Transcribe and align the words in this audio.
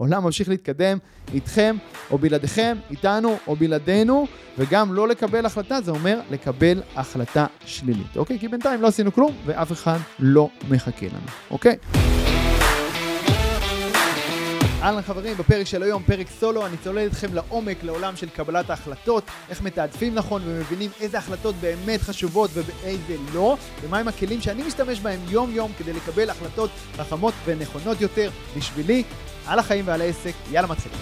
העולם 0.00 0.24
ממשיך 0.24 0.48
להתקדם 0.48 0.98
איתכם 1.34 1.76
או 2.10 2.18
בלעדיכם, 2.18 2.76
איתנו 2.90 3.36
או 3.46 3.56
בלעדינו, 3.56 4.26
וגם 4.58 4.94
לא 4.94 5.08
לקבל 5.08 5.46
החלטה, 5.46 5.80
זה 5.80 5.90
אומר 5.90 6.20
לקבל 6.30 6.82
החלטה 6.96 7.46
שלילית, 7.66 8.16
אוקיי? 8.16 8.38
כי 8.38 8.48
בינתיים 8.48 8.82
לא 8.82 8.88
עשינו 8.88 9.12
כלום 9.12 9.32
ואף 9.46 9.72
אחד 9.72 9.98
לא 10.18 10.48
מחכה 10.70 11.06
לנו, 11.06 11.26
אוקיי? 11.50 11.76
אהלן 14.82 15.02
חברים, 15.02 15.36
בפרק 15.36 15.66
של 15.66 15.82
היום, 15.82 16.02
פרק 16.02 16.26
סולו, 16.40 16.66
אני 16.66 16.76
צולל 16.76 16.98
איתכם 16.98 17.34
לעומק 17.34 17.82
לעולם 17.82 18.16
של 18.16 18.28
קבלת 18.28 18.70
ההחלטות, 18.70 19.24
איך 19.50 19.62
מתעדפים 19.62 20.14
נכון 20.14 20.42
ומבינים 20.44 20.90
איזה 21.00 21.18
החלטות 21.18 21.54
באמת 21.54 22.00
חשובות 22.00 22.50
ובאיזה 22.54 23.16
לא, 23.34 23.56
ומהם 23.82 24.08
הכלים 24.08 24.40
שאני 24.40 24.62
משתמש 24.62 25.00
בהם 25.00 25.20
יום 25.28 25.50
יום 25.50 25.72
כדי 25.78 25.92
לקבל 25.92 26.30
החלטות 26.30 26.70
חכמות 26.96 27.34
ונכונות 27.44 28.00
יותר 28.00 28.30
בשבילי, 28.56 29.04
על 29.48 29.58
החיים 29.58 29.84
ועל 29.88 30.00
העסק, 30.00 30.32
יאללה 30.50 30.68
מתחילים. 30.68 30.98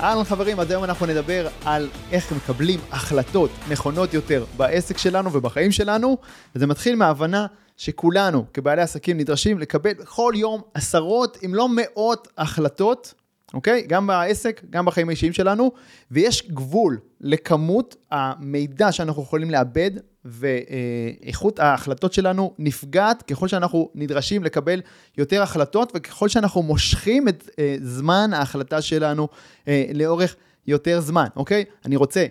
אהלן 0.00 0.24
חברים, 0.24 0.60
אז 0.60 0.70
היום 0.70 0.84
אנחנו 0.84 1.06
נדבר 1.06 1.48
על 1.64 1.88
איך 2.12 2.32
מקבלים 2.32 2.80
החלטות 2.92 3.50
נכונות 3.70 4.14
יותר 4.14 4.44
בעסק 4.56 4.98
שלנו 4.98 5.32
ובחיים 5.32 5.72
שלנו, 5.72 6.18
וזה 6.56 6.66
מתחיל 6.66 6.96
מההבנה 6.96 7.46
שכולנו 7.76 8.44
כבעלי 8.54 8.82
עסקים 8.82 9.18
נדרשים 9.18 9.58
לקבל 9.58 9.92
בכל 9.92 10.32
יום 10.36 10.60
עשרות 10.74 11.38
אם 11.44 11.54
לא 11.54 11.68
מאות 11.68 12.28
החלטות 12.38 13.14
אוקיי? 13.54 13.84
גם 13.88 14.06
בעסק, 14.06 14.62
גם 14.70 14.84
בחיים 14.84 15.08
האישיים 15.08 15.32
שלנו, 15.32 15.72
ויש 16.10 16.50
גבול 16.50 16.98
לכמות 17.20 17.96
המידע 18.10 18.92
שאנחנו 18.92 19.22
יכולים 19.22 19.50
לאבד, 19.50 19.90
ואיכות 20.24 21.58
ההחלטות 21.58 22.12
שלנו 22.12 22.54
נפגעת 22.58 23.22
ככל 23.22 23.48
שאנחנו 23.48 23.90
נדרשים 23.94 24.44
לקבל 24.44 24.80
יותר 25.18 25.42
החלטות, 25.42 25.92
וככל 25.94 26.28
שאנחנו 26.28 26.62
מושכים 26.62 27.28
את 27.28 27.50
אה, 27.58 27.76
זמן 27.80 28.30
ההחלטה 28.34 28.82
שלנו 28.82 29.28
אה, 29.68 29.84
לאורך 29.94 30.36
יותר 30.66 31.00
זמן, 31.00 31.26
אוקיי? 31.36 31.64
אני 31.84 31.96
רוצה 31.96 32.26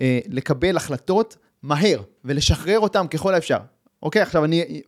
אה, 0.00 0.18
לקבל 0.28 0.76
החלטות 0.76 1.36
מהר, 1.62 2.02
ולשחרר 2.24 2.78
אותן 2.80 3.06
ככל 3.06 3.34
האפשר. 3.34 3.58
אוקיי, 4.02 4.22
עכשיו 4.22 4.44
אני 4.44 4.82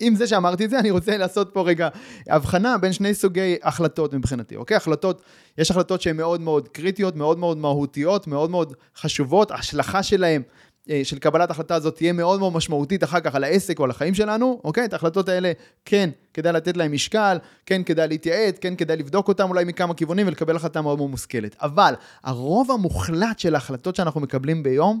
עם 0.00 0.14
זה 0.14 0.26
שאמרתי 0.26 0.64
את 0.64 0.70
זה, 0.70 0.78
אני 0.78 0.90
רוצה 0.90 1.16
לעשות 1.16 1.50
פה 1.52 1.62
רגע 1.62 1.88
הבחנה 2.28 2.78
בין 2.78 2.92
שני 2.92 3.14
סוגי 3.14 3.56
החלטות 3.62 4.14
מבחינתי, 4.14 4.56
אוקיי? 4.56 4.76
החלטות, 4.76 5.22
יש 5.58 5.70
החלטות 5.70 6.00
שהן 6.00 6.16
מאוד 6.16 6.40
מאוד 6.40 6.68
קריטיות, 6.68 7.16
מאוד 7.16 7.38
מאוד 7.38 7.58
מהותיות, 7.58 8.26
מאוד 8.26 8.50
מאוד 8.50 8.74
חשובות, 8.96 9.50
ההשלכה 9.50 10.02
שלהן, 10.02 10.42
אה, 10.90 11.00
של 11.04 11.18
קבלת 11.18 11.50
החלטה 11.50 11.74
הזאת 11.74 11.96
תהיה 11.96 12.12
מאוד 12.12 12.40
מאוד 12.40 12.52
משמעותית 12.52 13.04
אחר 13.04 13.20
כך 13.20 13.34
על 13.34 13.44
העסק 13.44 13.78
או 13.78 13.84
על 13.84 13.90
החיים 13.90 14.14
שלנו, 14.14 14.60
אוקיי? 14.64 14.84
את 14.84 14.92
ההחלטות 14.92 15.28
האלה, 15.28 15.52
כן, 15.84 16.10
כדאי 16.34 16.52
לתת 16.52 16.76
להן 16.76 16.92
משקל, 16.92 17.38
כן, 17.66 17.82
כדאי 17.82 18.08
להתייעץ, 18.08 18.58
כן, 18.58 18.76
כדאי 18.76 18.96
לבדוק 18.96 19.28
אותן 19.28 19.42
אולי 19.42 19.64
מכמה 19.64 19.94
כיוונים 19.94 20.26
ולקבל 20.26 20.56
החלטה 20.56 20.82
מאוד 20.82 20.98
מאוד 20.98 21.10
מושכלת. 21.10 21.56
אבל 21.62 21.94
הרוב 22.24 22.70
המוחלט 22.70 23.38
של 23.38 23.54
ההחלטות 23.54 23.96
שאנחנו 23.96 24.20
מקבלים 24.20 24.62
ביום, 24.62 25.00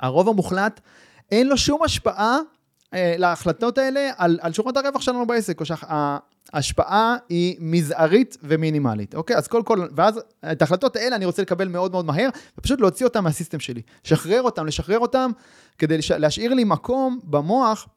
הרוב 0.00 0.28
המוחלט, 0.28 0.80
אין 1.30 1.48
לו 1.48 1.56
שום 1.56 1.82
השפעה 1.82 2.38
להחלטות 2.94 3.78
האלה 3.78 4.10
על, 4.16 4.38
על 4.42 4.52
שורת 4.52 4.76
הרווח 4.76 5.00
שלנו 5.00 5.26
בעסק, 5.26 5.60
או 5.60 5.64
שההשפעה 5.64 7.16
היא 7.28 7.56
מזערית 7.60 8.36
ומינימלית, 8.42 9.14
אוקיי? 9.14 9.36
אז 9.36 9.48
כל, 9.48 9.62
כל, 9.64 9.86
ואז 9.96 10.20
את 10.52 10.62
ההחלטות 10.62 10.96
האלה 10.96 11.16
אני 11.16 11.24
רוצה 11.24 11.42
לקבל 11.42 11.68
מאוד 11.68 11.90
מאוד 11.90 12.04
מהר, 12.04 12.28
ופשוט 12.58 12.80
להוציא 12.80 13.06
אותם 13.06 13.24
מהסיסטם 13.24 13.60
שלי. 13.60 13.82
לשחרר 14.04 14.42
אותם, 14.42 14.66
לשחרר 14.66 14.98
אותם, 14.98 15.30
כדי 15.78 15.98
לש... 15.98 16.10
להשאיר 16.10 16.54
לי 16.54 16.64
מקום 16.64 17.20
במוח 17.24 17.88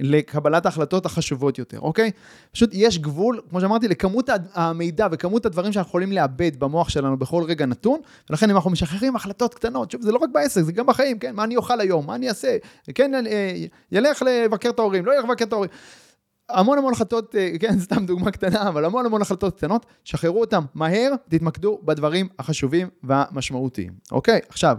לקבלת 0.00 0.66
ההחלטות 0.66 1.06
החשובות 1.06 1.58
יותר, 1.58 1.80
אוקיי? 1.80 2.10
פשוט 2.52 2.70
יש 2.72 2.98
גבול, 2.98 3.40
כמו 3.50 3.60
שאמרתי, 3.60 3.88
לכמות 3.88 4.28
המידע 4.54 5.06
וכמות 5.12 5.46
הדברים 5.46 5.72
שאנחנו 5.72 5.88
יכולים 5.88 6.12
לאבד 6.12 6.56
במוח 6.58 6.88
שלנו 6.88 7.16
בכל 7.16 7.44
רגע 7.48 7.66
נתון, 7.66 8.00
ולכן 8.30 8.50
אם 8.50 8.56
אנחנו 8.56 8.70
משחררים 8.70 9.16
החלטות 9.16 9.54
קטנות, 9.54 9.90
שוב, 9.90 10.02
זה 10.02 10.12
לא 10.12 10.18
רק 10.18 10.30
בעסק, 10.32 10.62
זה 10.62 10.72
גם 10.72 10.86
בחיים, 10.86 11.18
כן? 11.18 11.34
מה 11.34 11.44
אני 11.44 11.56
אוכל 11.56 11.80
היום, 11.80 12.06
מה 12.06 12.14
אני 12.14 12.28
אעשה, 12.28 12.56
כן, 12.94 13.26
אה, 13.26 13.54
ילך 13.92 14.22
לבקר 14.22 14.70
את 14.70 14.78
ההורים, 14.78 15.06
לא 15.06 15.12
ילך 15.12 15.24
לבקר 15.24 15.44
את 15.44 15.52
ההורים. 15.52 15.70
המון 16.48 16.78
המון 16.78 16.92
החלטות, 16.92 17.34
אה, 17.34 17.50
כן, 17.60 17.80
סתם 17.80 18.06
דוגמה 18.06 18.30
קטנה, 18.30 18.68
אבל 18.68 18.84
המון 18.84 19.06
המון 19.06 19.22
החלטות 19.22 19.56
קטנות, 19.56 19.86
שחררו 20.04 20.40
אותם 20.40 20.64
מהר, 20.74 21.12
תתמקדו 21.28 21.80
בדברים 21.84 22.28
החשובים 22.38 22.88
והמשמעותיים, 23.02 23.92
אוקיי? 24.12 24.40
עכשיו, 24.48 24.76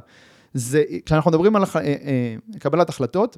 זה, 0.54 0.84
כשאנחנו 1.06 1.32
מדברים 1.32 1.56
על 1.56 1.64
אה, 1.76 2.36
קבלת 2.60 2.90
החלטות, 2.90 3.38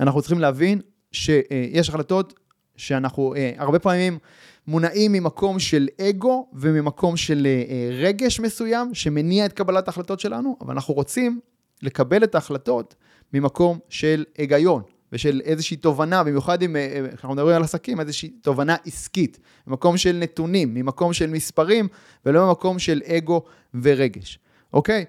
אנחנו 0.00 0.20
צריכים 0.20 0.40
להבין 0.40 0.80
שיש 1.12 1.88
החלטות 1.88 2.34
שאנחנו 2.76 3.34
אה, 3.34 3.52
הרבה 3.56 3.78
פעמים 3.78 4.18
מונעים 4.66 5.12
ממקום 5.12 5.58
של 5.58 5.88
אגו 6.00 6.48
וממקום 6.52 7.16
של 7.16 7.46
אה, 7.46 7.90
רגש 7.92 8.40
מסוים 8.40 8.94
שמניע 8.94 9.46
את 9.46 9.52
קבלת 9.52 9.88
ההחלטות 9.88 10.20
שלנו, 10.20 10.56
אבל 10.60 10.74
אנחנו 10.74 10.94
רוצים 10.94 11.40
לקבל 11.82 12.24
את 12.24 12.34
ההחלטות 12.34 12.94
ממקום 13.32 13.78
של 13.88 14.24
היגיון 14.38 14.82
ושל 15.12 15.40
איזושהי 15.44 15.76
תובנה, 15.76 16.24
במיוחד 16.24 16.62
אם 16.62 16.76
אה, 16.76 17.06
אנחנו 17.12 17.34
מדברים 17.34 17.56
על 17.56 17.62
עסקים, 17.62 18.00
איזושהי 18.00 18.28
תובנה 18.28 18.76
עסקית, 18.86 19.38
ממקום 19.66 19.96
של 19.96 20.16
נתונים, 20.16 20.74
ממקום 20.74 21.12
של 21.12 21.30
מספרים 21.30 21.88
ולא 22.26 22.46
ממקום 22.46 22.78
של 22.78 23.02
אגו 23.06 23.42
ורגש, 23.82 24.38
אוקיי? 24.72 25.04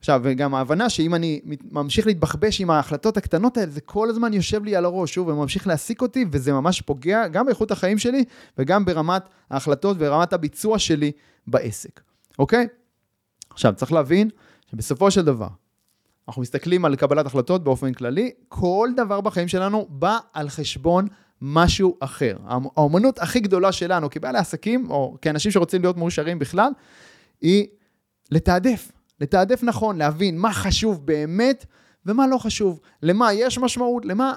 עכשיו, 0.00 0.20
וגם 0.24 0.54
ההבנה 0.54 0.90
שאם 0.90 1.14
אני 1.14 1.40
ממשיך 1.70 2.06
להתבחבש 2.06 2.60
עם 2.60 2.70
ההחלטות 2.70 3.16
הקטנות 3.16 3.56
האלה, 3.56 3.70
זה 3.70 3.80
כל 3.80 4.08
הזמן 4.08 4.32
יושב 4.32 4.64
לי 4.64 4.76
על 4.76 4.84
הראש, 4.84 5.14
שוב, 5.14 5.28
וממשיך 5.28 5.66
להעסיק 5.66 6.02
אותי, 6.02 6.24
וזה 6.32 6.52
ממש 6.52 6.80
פוגע 6.80 7.28
גם 7.28 7.46
באיכות 7.46 7.70
החיים 7.70 7.98
שלי, 7.98 8.24
וגם 8.58 8.84
ברמת 8.84 9.22
ההחלטות 9.50 9.96
ורמת 10.00 10.32
הביצוע 10.32 10.78
שלי 10.78 11.12
בעסק, 11.46 12.00
אוקיי? 12.38 12.66
עכשיו, 13.50 13.74
צריך 13.76 13.92
להבין 13.92 14.30
שבסופו 14.70 15.10
של 15.10 15.22
דבר, 15.22 15.48
אנחנו 16.28 16.42
מסתכלים 16.42 16.84
על 16.84 16.96
קבלת 16.96 17.26
החלטות 17.26 17.64
באופן 17.64 17.92
כללי, 17.92 18.30
כל 18.48 18.88
דבר 18.96 19.20
בחיים 19.20 19.48
שלנו 19.48 19.86
בא 19.90 20.18
על 20.32 20.48
חשבון 20.48 21.06
משהו 21.42 21.96
אחר. 22.00 22.36
האומנות 22.46 23.18
הכי 23.18 23.40
גדולה 23.40 23.72
שלנו 23.72 24.10
כבעלי 24.10 24.38
עסקים, 24.38 24.90
או 24.90 25.16
כאנשים 25.22 25.52
שרוצים 25.52 25.82
להיות 25.82 25.96
מאושרים 25.96 26.38
בכלל, 26.38 26.72
היא 27.40 27.66
לתעדף. 28.30 28.92
לתעדף 29.20 29.62
נכון, 29.62 29.96
להבין 29.96 30.38
מה 30.38 30.52
חשוב 30.52 31.06
באמת 31.06 31.66
ומה 32.06 32.26
לא 32.26 32.38
חשוב, 32.38 32.80
למה 33.02 33.32
יש 33.32 33.58
משמעות, 33.58 34.04
למה 34.04 34.34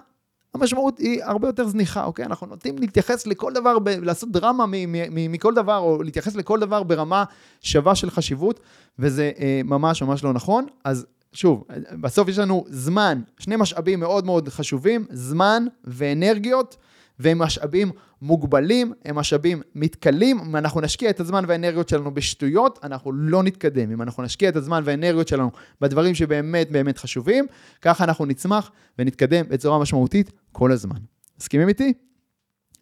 המשמעות 0.53 0.97
היא 0.97 1.23
הרבה 1.23 1.47
יותר 1.47 1.67
זניחה, 1.67 2.03
אוקיי? 2.03 2.25
אנחנו 2.25 2.47
נוטים 2.47 2.77
להתייחס 2.77 3.27
לכל 3.27 3.53
דבר, 3.53 3.79
ב- 3.79 3.89
לעשות 3.89 4.31
דרמה 4.31 4.65
מכל 5.09 5.53
דבר, 5.53 5.77
או 5.77 6.03
להתייחס 6.03 6.35
לכל 6.35 6.59
דבר 6.59 6.83
ברמה 6.83 7.23
שווה 7.61 7.95
של 7.95 8.09
חשיבות, 8.09 8.59
וזה 8.99 9.31
אה, 9.39 9.61
ממש 9.65 10.01
ממש 10.03 10.23
לא 10.23 10.33
נכון. 10.33 10.65
אז 10.83 11.05
שוב, 11.33 11.63
בסוף 12.01 12.27
יש 12.27 12.37
לנו 12.37 12.65
זמן, 12.67 13.21
שני 13.39 13.55
משאבים 13.55 13.99
מאוד 13.99 14.25
מאוד 14.25 14.49
חשובים, 14.49 15.05
זמן 15.09 15.65
ואנרגיות. 15.83 16.77
והם 17.19 17.39
משאבים 17.39 17.91
מוגבלים, 18.21 18.93
הם 19.05 19.15
משאבים 19.15 19.61
מתכלים. 19.75 20.39
אם 20.39 20.55
אנחנו 20.55 20.81
נשקיע 20.81 21.09
את 21.09 21.19
הזמן 21.19 21.43
והאנרגיות 21.47 21.89
שלנו 21.89 22.13
בשטויות, 22.13 22.79
אנחנו 22.83 23.11
לא 23.11 23.43
נתקדם. 23.43 23.91
אם 23.91 24.01
אנחנו 24.01 24.23
נשקיע 24.23 24.49
את 24.49 24.55
הזמן 24.55 24.81
והאנרגיות 24.85 25.27
שלנו 25.27 25.51
בדברים 25.81 26.15
שבאמת 26.15 26.71
באמת 26.71 26.97
חשובים, 26.97 27.45
ככה 27.81 28.03
אנחנו 28.03 28.25
נצמח 28.25 28.71
ונתקדם 28.99 29.45
בצורה 29.49 29.79
משמעותית 29.79 30.31
כל 30.51 30.71
הזמן. 30.71 30.97
מסכימים 31.39 31.67
איתי? 31.67 31.93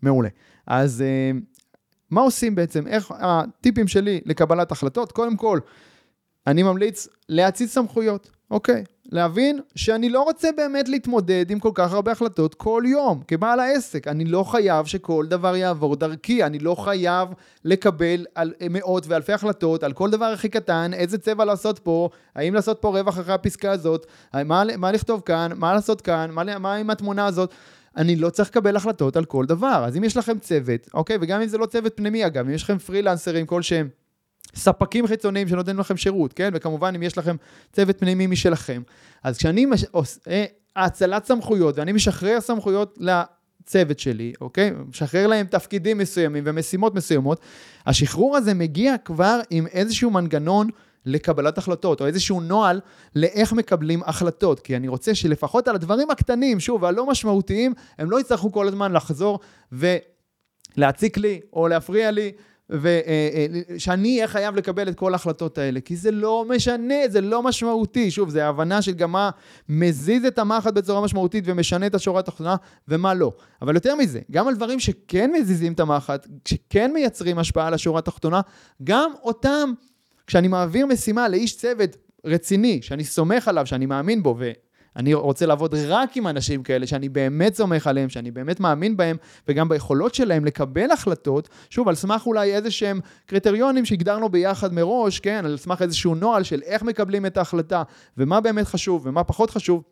מעולה. 0.01 0.29
אז 0.67 1.01
אה, 1.01 1.31
מה 2.11 2.21
עושים 2.21 2.55
בעצם? 2.55 2.87
איך 2.87 3.11
הטיפים 3.19 3.87
שלי 3.87 4.21
לקבלת 4.25 4.71
החלטות? 4.71 5.11
קודם 5.11 5.37
כל, 5.37 5.59
אני 6.47 6.63
ממליץ 6.63 7.07
להציץ 7.29 7.73
סמכויות. 7.73 8.29
אוקיי, 8.51 8.83
להבין 9.11 9.59
שאני 9.75 10.09
לא 10.09 10.21
רוצה 10.21 10.49
באמת 10.57 10.89
להתמודד 10.89 11.51
עם 11.51 11.59
כל 11.59 11.71
כך 11.73 11.93
הרבה 11.93 12.11
החלטות 12.11 12.55
כל 12.55 12.83
יום, 12.85 13.21
כבעל 13.27 13.59
העסק. 13.59 14.07
אני 14.07 14.25
לא 14.25 14.43
חייב 14.43 14.85
שכל 14.85 15.25
דבר 15.29 15.55
יעבור 15.55 15.95
דרכי, 15.95 16.43
אני 16.43 16.59
לא 16.59 16.75
חייב 16.75 17.29
לקבל 17.65 18.25
על 18.35 18.53
מאות 18.69 19.07
ואלפי 19.07 19.33
החלטות 19.33 19.83
על 19.83 19.93
כל 19.93 20.09
דבר 20.09 20.25
הכי 20.25 20.49
קטן, 20.49 20.91
איזה 20.93 21.17
צבע 21.17 21.45
לעשות 21.45 21.79
פה, 21.79 22.09
האם 22.35 22.53
לעשות 22.53 22.77
פה 22.81 22.99
רווח 22.99 23.19
אחרי 23.19 23.33
הפסקה 23.33 23.71
הזאת, 23.71 24.05
מה, 24.33 24.63
מה 24.77 24.91
לכתוב 24.91 25.21
כאן, 25.25 25.51
מה 25.55 25.73
לעשות 25.73 26.01
כאן, 26.01 26.31
מה, 26.31 26.59
מה 26.59 26.75
עם 26.75 26.89
התמונה 26.89 27.25
הזאת. 27.25 27.53
אני 27.97 28.15
לא 28.15 28.29
צריך 28.29 28.49
לקבל 28.49 28.75
החלטות 28.75 29.17
על 29.17 29.25
כל 29.25 29.45
דבר. 29.45 29.83
אז 29.87 29.97
אם 29.97 30.03
יש 30.03 30.17
לכם 30.17 30.39
צוות, 30.39 30.87
אוקיי, 30.93 31.17
וגם 31.21 31.41
אם 31.41 31.47
זה 31.47 31.57
לא 31.57 31.65
צוות 31.65 31.93
פנימי 31.95 32.25
אגב, 32.25 32.45
אם 32.45 32.53
יש 32.53 32.63
לכם 32.63 32.77
פרילנסרים 32.77 33.45
כלשהם, 33.45 33.89
ספקים 34.55 35.07
חיצוניים 35.07 35.47
שנותנים 35.47 35.79
לכם 35.79 35.97
שירות, 35.97 36.33
כן? 36.33 36.49
וכמובן, 36.53 36.95
אם 36.95 37.03
יש 37.03 37.17
לכם 37.17 37.35
צוות 37.73 37.99
פנימי 37.99 38.27
משלכם. 38.27 38.81
אז 39.23 39.37
כשאני 39.37 39.65
מש... 39.65 39.85
עושה 39.91 40.45
האצלת 40.75 41.25
סמכויות, 41.25 41.77
ואני 41.77 41.91
משחרר 41.91 42.41
סמכויות 42.41 42.97
לצוות 42.99 43.99
שלי, 43.99 44.33
אוקיי? 44.41 44.71
משחרר 44.89 45.27
להם 45.27 45.45
תפקידים 45.45 45.97
מסוימים 45.97 46.43
ומשימות 46.47 46.95
מסוימות, 46.95 47.41
השחרור 47.85 48.37
הזה 48.37 48.53
מגיע 48.53 48.97
כבר 48.97 49.39
עם 49.49 49.67
איזשהו 49.67 50.11
מנגנון 50.11 50.69
לקבלת 51.05 51.57
החלטות, 51.57 52.01
או 52.01 52.05
איזשהו 52.05 52.41
נוהל 52.41 52.81
לאיך 53.15 53.53
מקבלים 53.53 54.01
החלטות, 54.05 54.59
כי 54.59 54.75
אני 54.75 54.87
רוצה 54.87 55.15
שלפחות 55.15 55.67
על 55.67 55.75
הדברים 55.75 56.11
הקטנים, 56.11 56.59
שוב, 56.59 56.85
הלא 56.85 57.07
משמעותיים, 57.07 57.73
הם 57.97 58.11
לא 58.11 58.19
יצטרכו 58.19 58.51
כל 58.51 58.67
הזמן 58.67 58.91
לחזור 58.91 59.39
ולהציק 59.71 61.17
לי, 61.17 61.41
או 61.53 61.67
להפריע 61.67 62.11
לי, 62.11 62.31
ושאני 62.71 64.15
אהיה 64.15 64.27
חייב 64.27 64.55
לקבל 64.55 64.89
את 64.89 64.95
כל 64.95 65.13
ההחלטות 65.13 65.57
האלה, 65.57 65.81
כי 65.81 65.95
זה 65.95 66.11
לא 66.11 66.45
משנה, 66.49 66.95
זה 67.09 67.21
לא 67.21 67.43
משמעותי. 67.43 68.11
שוב, 68.11 68.29
זה 68.29 68.47
הבנה 68.47 68.81
של 68.81 68.91
גם 68.91 69.11
מה 69.11 69.29
מזיז 69.69 70.25
את 70.25 70.39
המחט 70.39 70.73
בצורה 70.73 71.01
משמעותית 71.01 71.43
ומשנה 71.47 71.87
את 71.87 71.95
השורה 71.95 72.19
התחתונה, 72.19 72.55
ומה 72.87 73.13
לא. 73.13 73.31
אבל 73.61 73.75
יותר 73.75 73.95
מזה, 73.95 74.19
גם 74.31 74.47
על 74.47 74.55
דברים 74.55 74.79
שכן 74.79 75.31
מזיזים 75.31 75.73
את 75.73 75.79
המחט, 75.79 76.27
שכן 76.47 76.93
מייצרים 76.93 77.39
השפעה 77.39 77.67
על 77.67 77.73
השורה 77.73 77.99
התחתונה, 77.99 78.41
גם 78.83 79.11
אותם, 79.23 79.73
כשאני 80.27 80.47
מעביר 80.47 80.85
משימה 80.85 81.27
לאיש 81.27 81.57
צוות 81.57 81.97
רציני, 82.25 82.81
שאני 82.81 83.03
סומך 83.03 83.47
עליו, 83.47 83.65
שאני 83.65 83.85
מאמין 83.85 84.23
בו, 84.23 84.35
ו... 84.39 84.51
אני 84.95 85.13
רוצה 85.13 85.45
לעבוד 85.45 85.75
רק 85.87 86.17
עם 86.17 86.27
אנשים 86.27 86.63
כאלה 86.63 86.87
שאני 86.87 87.09
באמת 87.09 87.55
סומך 87.55 87.87
עליהם, 87.87 88.09
שאני 88.09 88.31
באמת 88.31 88.59
מאמין 88.59 88.97
בהם, 88.97 89.17
וגם 89.47 89.69
ביכולות 89.69 90.15
שלהם 90.15 90.45
לקבל 90.45 90.91
החלטות, 90.91 91.49
שוב, 91.69 91.87
על 91.87 91.95
סמך 91.95 92.25
אולי 92.25 92.55
איזה 92.55 92.71
שהם 92.71 92.99
קריטריונים 93.25 93.85
שהגדרנו 93.85 94.29
ביחד 94.29 94.73
מראש, 94.73 95.19
כן, 95.19 95.45
על 95.45 95.57
סמך 95.57 95.81
איזשהו 95.81 96.15
נוהל 96.15 96.43
של 96.43 96.61
איך 96.65 96.83
מקבלים 96.83 97.25
את 97.25 97.37
ההחלטה, 97.37 97.83
ומה 98.17 98.41
באמת 98.41 98.67
חשוב 98.67 99.07
ומה 99.07 99.23
פחות 99.23 99.49
חשוב. 99.49 99.83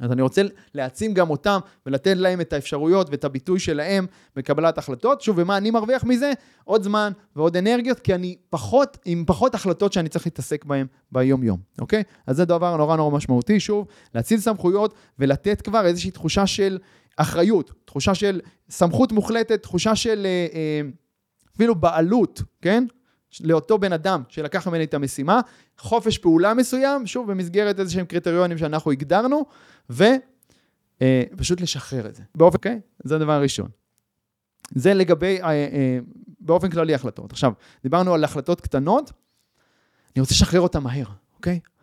אז 0.00 0.12
אני 0.12 0.22
רוצה 0.22 0.42
להעצים 0.74 1.14
גם 1.14 1.30
אותם 1.30 1.58
ולתת 1.86 2.16
להם 2.16 2.40
את 2.40 2.52
האפשרויות 2.52 3.10
ואת 3.10 3.24
הביטוי 3.24 3.60
שלהם 3.60 4.06
בקבלת 4.36 4.78
החלטות. 4.78 5.20
שוב, 5.20 5.38
ומה 5.38 5.56
אני 5.56 5.70
מרוויח 5.70 6.04
מזה? 6.04 6.32
עוד 6.64 6.82
זמן 6.82 7.12
ועוד 7.36 7.56
אנרגיות, 7.56 8.00
כי 8.00 8.14
אני 8.14 8.36
פחות, 8.50 8.98
עם 9.04 9.24
פחות 9.26 9.54
החלטות 9.54 9.92
שאני 9.92 10.08
צריך 10.08 10.26
להתעסק 10.26 10.64
בהן 10.64 10.86
ביום-יום, 11.12 11.60
אוקיי? 11.80 12.02
אז 12.26 12.36
זה 12.36 12.44
דבר 12.44 12.76
נורא 12.76 12.96
נורא 12.96 13.16
משמעותי. 13.16 13.60
שוב, 13.60 13.86
להציל 14.14 14.40
סמכויות 14.40 14.94
ולתת 15.18 15.62
כבר 15.62 15.86
איזושהי 15.86 16.10
תחושה 16.10 16.46
של 16.46 16.78
אחריות, 17.16 17.72
תחושה 17.84 18.14
של 18.14 18.40
סמכות 18.70 19.12
מוחלטת, 19.12 19.62
תחושה 19.62 19.96
של 19.96 20.26
אה, 20.26 20.46
אה, 20.54 20.80
אפילו 21.56 21.74
בעלות, 21.74 22.42
כן? 22.62 22.84
לאותו 23.44 23.78
בן 23.78 23.92
אדם 23.92 24.22
שלקח 24.28 24.68
ממני 24.68 24.84
את 24.84 24.94
המשימה, 24.94 25.40
חופש 25.78 26.18
פעולה 26.18 26.54
מסוים, 26.54 27.06
שוב, 27.06 27.30
במסגרת 27.30 27.80
איזה 27.80 27.92
שהם 27.92 28.06
קריטריונים 28.06 28.58
שאנחנו 28.58 28.90
הגדרנו, 28.90 29.44
ופשוט 29.90 31.58
אה, 31.58 31.62
לשחרר 31.62 32.06
את 32.06 32.14
זה. 32.14 32.22
באופן, 32.34 32.56
אוקיי? 32.56 32.80
Okay? 32.84 33.02
זה 33.04 33.16
הדבר 33.16 33.32
הראשון. 33.32 33.68
זה 34.74 34.94
לגבי, 34.94 35.42
אה, 35.42 35.48
אה, 35.50 35.98
באופן 36.40 36.70
כללי, 36.70 36.94
החלטות. 36.94 37.32
עכשיו, 37.32 37.52
דיברנו 37.82 38.14
על 38.14 38.24
החלטות 38.24 38.60
קטנות, 38.60 39.12
אני 40.16 40.20
רוצה 40.20 40.34
לשחרר 40.34 40.60
אותן 40.60 40.82
מהר, 40.82 41.06
אוקיי? 41.36 41.60
Okay? 41.64 41.75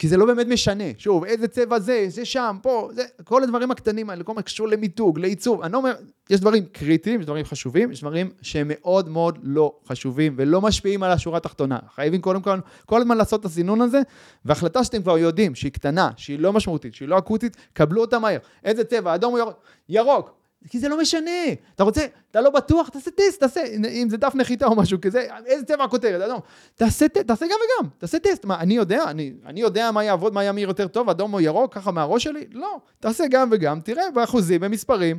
כי 0.00 0.08
זה 0.08 0.16
לא 0.16 0.26
באמת 0.26 0.46
משנה. 0.46 0.84
שוב, 0.98 1.24
איזה 1.24 1.48
צבע 1.48 1.78
זה, 1.78 2.04
זה 2.08 2.24
שם, 2.24 2.56
פה, 2.62 2.88
זה, 2.92 3.02
כל 3.24 3.42
הדברים 3.42 3.70
הקטנים 3.70 4.10
האלה, 4.10 4.24
כל 4.24 4.34
מה 4.34 4.40
שקשור 4.40 4.68
למיתוג, 4.68 5.18
לעיצוב. 5.18 5.62
אני 5.62 5.72
לא 5.72 5.78
אומר, 5.78 5.92
יש 6.30 6.40
דברים 6.40 6.64
קריטיים, 6.72 7.20
יש 7.20 7.26
דברים 7.26 7.44
חשובים, 7.44 7.92
יש 7.92 8.00
דברים 8.00 8.30
שהם 8.42 8.66
מאוד 8.70 9.08
מאוד 9.08 9.38
לא 9.42 9.72
חשובים 9.88 10.34
ולא 10.36 10.60
משפיעים 10.60 11.02
על 11.02 11.10
השורה 11.10 11.36
התחתונה. 11.36 11.78
חייבים 11.94 12.20
קודם 12.20 12.42
כל, 12.42 12.58
כל 12.86 13.00
הזמן 13.00 13.16
לעשות 13.16 13.40
את 13.40 13.44
הסינון 13.44 13.80
הזה, 13.80 14.00
והחלטה 14.44 14.84
שאתם 14.84 15.02
כבר 15.02 15.18
יודעים 15.18 15.54
שהיא 15.54 15.72
קטנה, 15.72 16.10
שהיא 16.16 16.38
לא 16.38 16.52
משמעותית, 16.52 16.94
שהיא 16.94 17.08
לא 17.08 17.18
אקוטית, 17.18 17.56
קבלו 17.72 18.00
אותה 18.00 18.18
מהר. 18.18 18.38
איזה 18.64 18.84
צבע, 18.84 19.14
אדום 19.14 19.32
או 19.32 19.38
ירוק? 19.38 19.56
ירוק. 19.88 20.39
כי 20.68 20.78
זה 20.78 20.88
לא 20.88 21.00
משנה. 21.00 21.30
אתה 21.74 21.82
רוצה, 21.82 22.06
אתה 22.30 22.40
לא 22.40 22.50
בטוח, 22.50 22.88
תעשה 22.88 23.10
טסט, 23.10 23.40
תעשה, 23.40 23.60
אם 23.88 24.08
זה 24.10 24.16
דף 24.16 24.32
נחיתה 24.34 24.66
או 24.66 24.76
משהו 24.76 25.00
כזה, 25.00 25.26
איזה 25.46 25.64
צבע 25.64 25.84
הכותרת, 25.84 26.22
אדום. 26.22 26.40
תעשה, 26.74 27.08
תעשה 27.08 27.46
גם 27.46 27.56
וגם, 27.56 27.90
תעשה 27.98 28.18
טסט. 28.18 28.44
מה, 28.44 28.60
אני 28.60 28.74
יודע, 28.74 29.04
אני, 29.04 29.32
אני 29.46 29.60
יודע 29.60 29.90
מה 29.90 30.04
יעבוד, 30.04 30.34
מה 30.34 30.44
ימיר 30.44 30.68
יותר 30.68 30.88
טוב, 30.88 31.10
אדום 31.10 31.34
או 31.34 31.40
ירוק, 31.40 31.74
ככה 31.74 31.90
מהראש 31.90 32.24
שלי? 32.24 32.46
לא. 32.52 32.80
תעשה 33.00 33.24
גם 33.30 33.48
וגם, 33.52 33.80
תראה 33.80 34.10
באחוזים, 34.14 34.60
במספרים, 34.60 35.18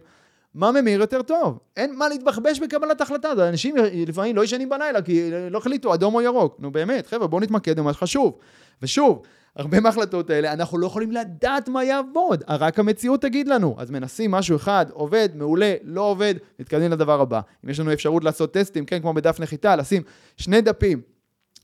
מה 0.55 0.71
ממיר 0.71 1.01
יותר 1.01 1.21
טוב. 1.21 1.59
אין 1.77 1.95
מה 1.95 2.09
להתבחבש 2.09 2.59
בקבלת 2.59 3.01
החלטה. 3.01 3.49
אנשים 3.49 3.75
לפעמים 4.07 4.35
לא 4.35 4.43
ישנים 4.43 4.69
בלילה, 4.69 5.01
כי 5.01 5.31
לא 5.49 5.57
החליטו 5.57 5.93
אדום 5.93 6.15
או 6.15 6.21
ירוק. 6.21 6.55
נו 6.59 6.71
באמת, 6.71 7.07
חבר'ה, 7.07 7.27
בואו 7.27 7.41
נתמקד 7.41 7.79
במה 7.79 7.93
שחשוב. 7.93 8.38
ושוב, 8.81 9.21
הרבה 9.56 9.80
מההחלטות 9.80 10.30
האלה, 10.30 10.53
אנחנו 10.53 10.77
לא 10.77 10.88
יכולים 10.88 11.12
לדעת 11.12 11.69
מה 11.69 11.83
יעבוד, 11.83 12.44
רק 12.48 12.80
המציאות 12.80 13.21
תגיד 13.21 13.48
לנו. 13.48 13.75
אז 13.77 13.92
מנסים 13.92 14.31
משהו 14.31 14.56
אחד, 14.56 14.86
עובד, 14.94 15.30
מעולה, 15.36 15.75
לא 15.83 16.01
עובד, 16.01 16.36
מתקדמים 16.59 16.92
לדבר 16.92 17.21
הבא. 17.21 17.42
אם 17.65 17.69
יש 17.69 17.80
לנו 17.80 17.94
אפשרות 17.94 18.24
לעשות 18.24 18.53
טסטים, 18.53 18.86
כן, 18.86 19.01
כמו 19.01 19.13
בדף 19.13 19.39
נחיתה, 19.39 19.75
לשים 19.75 20.03
שני 20.38 20.62
דפים, 20.62 21.01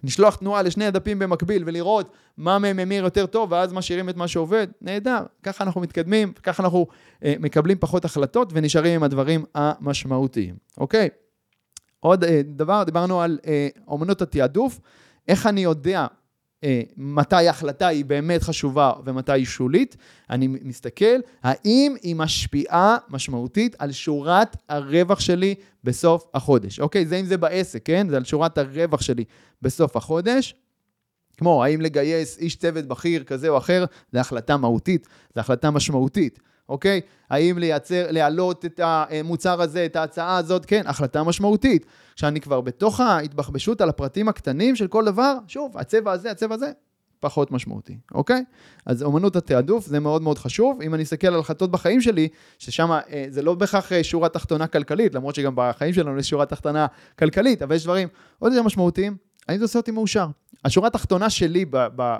לשלוח 0.03 0.35
תנועה 0.35 0.61
לשני 0.61 0.85
הדפים 0.85 1.19
במקביל 1.19 1.63
ולראות 1.65 2.11
מה 2.37 2.59
מהם 2.59 2.77
ממיר 2.77 3.03
יותר 3.03 3.25
טוב, 3.25 3.51
ואז 3.51 3.73
משאירים 3.73 4.09
את 4.09 4.17
מה 4.17 4.27
שעובד, 4.27 4.67
נהדר. 4.81 5.23
ככה 5.43 5.63
אנחנו 5.63 5.81
מתקדמים, 5.81 6.33
ככה 6.43 6.63
אנחנו 6.63 6.87
אה, 7.23 7.33
מקבלים 7.39 7.77
פחות 7.79 8.05
החלטות 8.05 8.49
ונשארים 8.53 8.95
עם 8.95 9.03
הדברים 9.03 9.45
המשמעותיים, 9.55 10.55
אוקיי? 10.77 11.09
עוד 11.99 12.23
אה, 12.23 12.41
דבר, 12.45 12.83
דיברנו 12.83 13.21
על 13.21 13.39
אה, 13.47 13.67
אומנות 13.87 14.21
התעדוף. 14.21 14.79
איך 15.27 15.47
אני 15.47 15.61
יודע 15.61 16.07
מתי 16.97 17.47
ההחלטה 17.47 17.87
היא 17.87 18.05
באמת 18.05 18.43
חשובה 18.43 18.91
ומתי 19.05 19.31
היא 19.31 19.45
שולית, 19.45 19.97
אני 20.29 20.47
מסתכל 20.47 21.19
האם 21.43 21.95
היא 22.01 22.15
משפיעה 22.15 22.97
משמעותית 23.09 23.75
על 23.79 23.91
שורת 23.91 24.57
הרווח 24.69 25.19
שלי 25.19 25.55
בסוף 25.83 26.27
החודש. 26.33 26.79
אוקיי? 26.79 27.05
זה 27.05 27.15
אם 27.15 27.25
זה 27.25 27.37
בעסק, 27.37 27.85
כן? 27.85 28.09
זה 28.09 28.17
על 28.17 28.23
שורת 28.23 28.57
הרווח 28.57 29.01
שלי 29.01 29.23
בסוף 29.61 29.95
החודש. 29.95 30.55
כמו 31.37 31.63
האם 31.63 31.81
לגייס 31.81 32.37
איש 32.37 32.55
צוות 32.55 32.85
בכיר 32.85 33.23
כזה 33.23 33.49
או 33.49 33.57
אחר, 33.57 33.85
זו 34.13 34.19
החלטה 34.19 34.57
מהותית, 34.57 35.07
זו 35.35 35.39
החלטה 35.39 35.71
משמעותית. 35.71 36.39
אוקיי? 36.69 37.01
האם 37.29 37.57
לייצר, 37.57 38.05
להעלות 38.09 38.65
את 38.65 38.79
המוצר 38.83 39.61
הזה, 39.61 39.85
את 39.85 39.95
ההצעה 39.95 40.37
הזאת, 40.37 40.65
כן, 40.65 40.81
החלטה 40.85 41.23
משמעותית. 41.23 41.85
כשאני 42.15 42.41
כבר 42.41 42.61
בתוך 42.61 42.99
ההתבחבשות 42.99 43.81
על 43.81 43.89
הפרטים 43.89 44.29
הקטנים 44.29 44.75
של 44.75 44.87
כל 44.87 45.05
דבר, 45.05 45.37
שוב, 45.47 45.77
הצבע 45.77 46.11
הזה, 46.11 46.31
הצבע 46.31 46.55
הזה, 46.55 46.71
פחות 47.19 47.51
משמעותי, 47.51 47.97
אוקיי? 48.13 48.43
אז 48.85 49.03
אומנות 49.03 49.35
התעדוף 49.35 49.85
זה 49.85 49.99
מאוד 49.99 50.21
מאוד 50.21 50.37
חשוב. 50.37 50.81
אם 50.81 50.93
אני 50.93 51.03
אסתכל 51.03 51.27
על 51.27 51.39
החלטות 51.39 51.71
בחיים 51.71 52.01
שלי, 52.01 52.27
ששם 52.59 52.91
אה, 52.91 53.25
זה 53.29 53.41
לא 53.41 53.55
בהכרח 53.55 53.91
אה, 53.91 54.03
שורה 54.03 54.29
תחתונה 54.29 54.67
כלכלית, 54.67 55.15
למרות 55.15 55.35
שגם 55.35 55.53
בחיים 55.55 55.93
שלנו 55.93 56.19
יש 56.19 56.29
שורה 56.29 56.45
תחתונה 56.45 56.87
כלכלית, 57.19 57.61
אבל 57.61 57.75
יש 57.75 57.83
דברים 57.83 58.07
עוד 58.39 58.53
יותר 58.53 58.63
משמעותיים, 58.63 59.15
האם 59.47 59.57
זה 59.57 59.63
עושה 59.63 59.79
אותי 59.79 59.91
מאושר? 59.91 60.27
השורה 60.65 60.87
התחתונה 60.87 61.29
שלי 61.29 61.65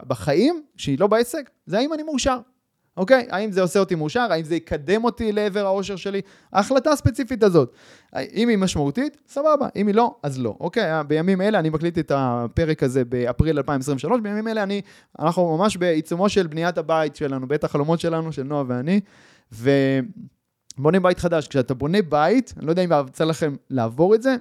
בחיים, 0.07 0.61
שהיא 0.77 0.99
לא 0.99 1.07
בעסק, 1.07 1.49
זה 1.65 1.77
האם 1.77 1.94
אני 1.94 2.03
מאושר. 2.03 2.38
אוקיי? 2.97 3.27
האם 3.29 3.51
זה 3.51 3.61
עושה 3.61 3.79
אותי 3.79 3.95
מאושר? 3.95 4.27
האם 4.31 4.44
זה 4.44 4.55
יקדם 4.55 5.03
אותי 5.03 5.31
לעבר 5.31 5.66
האושר 5.66 5.95
שלי? 5.95 6.21
ההחלטה 6.54 6.92
הספציפית 6.92 7.44
הזאת. 7.44 7.73
אם 8.33 8.49
היא 8.49 8.57
משמעותית, 8.57 9.18
סבבה. 9.27 9.68
אם 9.75 9.87
היא 9.87 9.95
לא, 9.95 10.16
אז 10.23 10.39
לא. 10.39 10.56
אוקיי? 10.59 11.04
בימים 11.07 11.42
אלה, 11.42 11.59
אני 11.59 11.69
מקליט 11.69 11.99
את 11.99 12.11
הפרק 12.16 12.83
הזה 12.83 13.06
באפריל 13.06 13.57
2023, 13.57 14.21
בימים 14.21 14.47
אלה 14.47 14.63
אני, 14.63 14.81
אנחנו 15.19 15.57
ממש 15.57 15.77
בעיצומו 15.77 16.30
של 16.30 16.47
בניית 16.47 16.77
הבית 16.77 17.16
שלנו, 17.16 17.47
בית 17.47 17.63
החלומות 17.63 17.99
שלנו, 17.99 18.31
של 18.31 18.44
נועה 18.44 18.63
ואני, 18.68 18.99
ובונים 19.51 21.04
בית 21.04 21.19
חדש. 21.19 21.47
כשאתה 21.47 21.73
בונה 21.73 22.01
בית, 22.01 22.54
אני 22.57 22.66
לא 22.66 22.71
יודע 22.71 22.83
אם 22.83 22.89
יצא 23.07 23.23
לכם 23.23 23.56
לעבור 23.69 24.16
את 24.16 24.21
זה, 24.21 24.35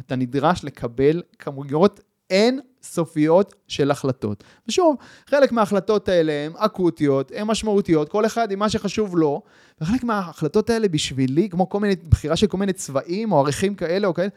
אתה 0.00 0.16
נדרש 0.16 0.64
לקבל 0.64 1.22
כמויות 1.38 2.00
אין 2.30 2.60
סופיות 2.82 3.54
של 3.68 3.90
החלטות. 3.90 4.44
ושוב, 4.68 4.96
חלק 5.26 5.52
מההחלטות 5.52 6.08
האלה 6.08 6.32
הן 6.32 6.52
אקוטיות, 6.56 7.32
הן 7.34 7.46
משמעותיות, 7.46 8.08
כל 8.08 8.26
אחד 8.26 8.50
עם 8.50 8.58
מה 8.58 8.68
שחשוב 8.68 9.16
לו, 9.16 9.42
וחלק 9.80 10.04
מההחלטות 10.04 10.70
האלה 10.70 10.88
בשבילי, 10.88 11.48
כמו 11.48 11.68
כל 11.68 11.80
מיני, 11.80 11.96
בחירה 12.08 12.36
של 12.36 12.46
כל 12.46 12.58
מיני 12.58 12.72
צבעים 12.72 13.32
או 13.32 13.38
עריכים 13.38 13.74
כאלה 13.74 14.06
או 14.06 14.14
כאלה, 14.14 14.28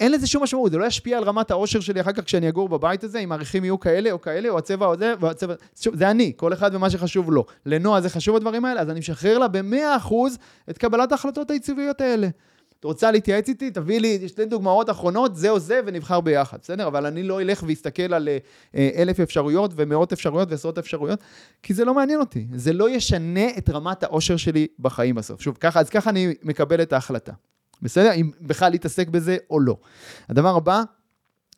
אין 0.00 0.12
לזה 0.12 0.26
שום 0.26 0.42
משמעות, 0.42 0.72
זה 0.72 0.78
לא 0.78 0.84
ישפיע 0.84 1.18
על 1.18 1.24
רמת 1.24 1.50
האושר 1.50 1.80
שלי 1.80 2.00
אחר 2.00 2.12
כך 2.12 2.24
כשאני 2.24 2.48
אגור 2.48 2.68
בבית 2.68 3.04
הזה, 3.04 3.18
אם 3.18 3.32
העריכים 3.32 3.64
יהיו 3.64 3.80
כאלה 3.80 4.10
או 4.10 4.20
כאלה, 4.20 4.48
או 4.48 4.58
הצבע 4.58 4.86
או 4.86 4.96
זה, 4.96 5.14
והצבע... 5.20 5.54
שוב, 5.80 5.96
זה 5.96 6.10
אני, 6.10 6.32
כל 6.36 6.52
אחד 6.52 6.74
ומה 6.74 6.90
שחשוב 6.90 7.30
לו. 7.30 7.44
לנועה 7.66 8.00
זה 8.00 8.10
חשוב 8.10 8.36
הדברים 8.36 8.64
האלה, 8.64 8.80
אז 8.80 8.90
אני 8.90 8.98
משחרר 8.98 9.38
לה 9.38 9.48
ב-100% 9.48 10.14
את 10.70 10.78
קבלת 10.78 11.12
ההחלטות 11.12 11.50
העיצוביות 11.50 12.00
האלה. 12.00 12.28
את 12.84 12.86
רוצה 12.86 13.10
להתייעץ 13.10 13.48
איתי? 13.48 13.70
תביא 13.70 14.00
לי 14.00 14.28
שתי 14.28 14.44
דוגמאות 14.44 14.90
אחרונות, 14.90 15.36
זה 15.36 15.50
או 15.50 15.58
זה, 15.58 15.80
ונבחר 15.86 16.20
ביחד, 16.20 16.58
בסדר? 16.62 16.86
אבל 16.86 17.06
אני 17.06 17.22
לא 17.22 17.40
אלך 17.40 17.64
ואסתכל 17.66 18.14
על 18.14 18.28
אה, 18.74 18.90
אלף 18.96 19.20
אפשרויות 19.20 19.70
ומאות 19.76 20.12
אפשרויות 20.12 20.50
ועשרות 20.50 20.78
אפשרויות, 20.78 21.20
כי 21.62 21.74
זה 21.74 21.84
לא 21.84 21.94
מעניין 21.94 22.20
אותי. 22.20 22.46
זה 22.54 22.72
לא 22.72 22.90
ישנה 22.90 23.48
את 23.58 23.70
רמת 23.70 24.02
האושר 24.02 24.36
שלי 24.36 24.66
בחיים 24.78 25.14
בסוף. 25.14 25.40
שוב, 25.40 25.56
ככה, 25.60 25.80
אז 25.80 25.90
ככה 25.90 26.10
אני 26.10 26.34
מקבל 26.42 26.82
את 26.82 26.92
ההחלטה. 26.92 27.32
בסדר? 27.82 28.12
אם 28.12 28.30
בכלל 28.40 28.72
להתעסק 28.72 29.08
בזה 29.08 29.36
או 29.50 29.60
לא. 29.60 29.76
הדבר 30.28 30.56
הבא 30.56 30.82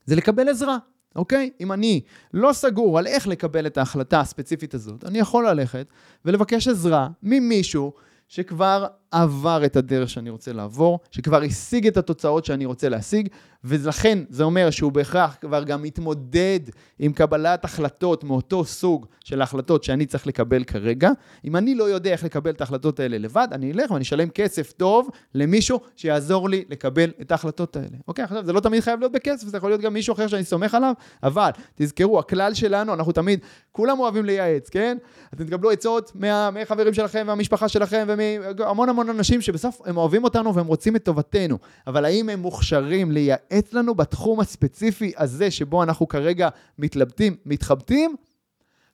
זה 0.05 0.17
לקבל 0.17 0.49
עזרה. 0.49 0.79
אוקיי? 1.17 1.51
אם 1.61 1.73
אני 1.73 2.01
לא 2.35 2.53
סגור 2.53 2.99
על 2.99 3.07
איך 3.07 3.29
לקבל 3.29 3.67
את 3.67 3.79
ההחלטה 3.79 4.21
הספציפית 4.21 4.75
הזאת, 4.75 5.05
אני 5.05 5.19
יכול 5.19 5.49
ללכת 5.49 5.87
ולבקש 6.25 6.69
עזרה 6.69 7.09
ממישהו 7.23 7.93
שכבר 8.29 8.87
עבר 9.11 9.65
את 9.65 9.77
הדרך 9.77 10.09
שאני 10.09 10.31
רוצה 10.31 10.53
לעבור, 10.53 10.99
שכבר 11.11 11.43
השיג 11.43 11.87
את 11.87 11.97
התוצאות 11.97 12.45
שאני 12.45 12.67
רוצה 12.67 12.89
להשיג, 12.89 13.29
ולכן 13.65 14.19
זה 14.31 14.45
אומר 14.45 14.71
שהוא 14.71 14.93
בהכרח 14.93 15.37
כבר 15.41 15.65
גם 15.65 15.83
מתמודד 15.83 16.61
עם 16.99 17.13
קבלת 17.13 17.65
החלטות 17.65 18.25
מאותו 18.25 18.65
סוג 18.65 19.07
של 19.25 19.41
ההחלטות 19.41 19.85
שאני 19.85 20.07
צריך 20.07 20.27
לקבל 20.27 20.65
כרגע. 20.65 21.11
אם 21.45 21.57
אני 21.57 21.75
לא 21.75 21.85
יודע 21.85 22.11
איך 22.11 22.25
לקבל 22.25 22.51
את 22.51 22.61
ההחלטות 22.61 23.01
האלה 23.01 23.19
לבד, 23.19 23.49
אני 23.53 23.73
אלך 23.73 23.91
ואני 23.91 24.03
אשלם 24.03 24.29
כסף 24.29 24.73
טוב 24.73 25.09
למישהו 25.35 25.81
שיעזור 25.97 26.49
לי 26.49 26.65
לקבל 26.71 27.11
את 27.21 27.33
ההחלטות 27.33 27.77
האלה. 27.77 27.97
אוקיי, 28.09 28.25
עכשיו 28.25 28.45
זה 28.45 28.53
לא 28.53 28.61
תמיד 28.61 28.81
חייב 28.81 29.01
להיות 29.01 29.13
בכסף, 29.13 29.47
זה 29.47 29.57
יכול 29.57 29.71
להיות 29.71 29.81
גם 29.81 29.93
מישהו 29.93 30.13
אחר 30.13 30.27
שאני 30.27 30.45
סומך 30.45 30.75
עליו, 30.75 30.93
אבל 31.23 31.51
תזכרו, 31.75 32.19
הכלל 32.19 32.55
שלנו, 32.55 32.95
אנחנו 32.95 33.13
תמיד, 33.13 33.41
כולם 33.73 34.01
אוהבים 34.01 34.25
לייעץ, 34.25 34.69
כן? 34.69 34.99
אתם 35.35 35.45
תקבלו 35.45 35.71
עצות 35.71 36.13
מה, 36.15 36.51
מהחברים 36.51 36.95
שלכם, 36.95 37.27
מהמשפחה 37.27 37.69
שלכם, 37.69 38.07
ומהמון 38.09 38.89
המון 38.97 39.17
אנשים 39.17 39.41
שבסוף 39.41 39.81
הם 39.85 39.97
אוהבים 39.97 40.25
אותנו 40.25 40.55
והם 40.55 40.67
רוצים 40.67 40.97
את 40.97 41.05
טובתנו. 41.05 41.59
אבל 41.87 42.05
האם 42.05 42.29
הם 42.29 42.41
מוכשרים 42.41 43.13
לייעץ 43.13 43.73
לנו 43.73 43.95
בתחום 43.95 44.41
הספציפי 44.41 45.13
הזה 45.17 45.51
שבו 45.51 45.83
אנחנו 45.83 46.09
כרגע 46.09 46.49
מתלבטים, 46.79 47.37
מתחבטים? 47.47 48.17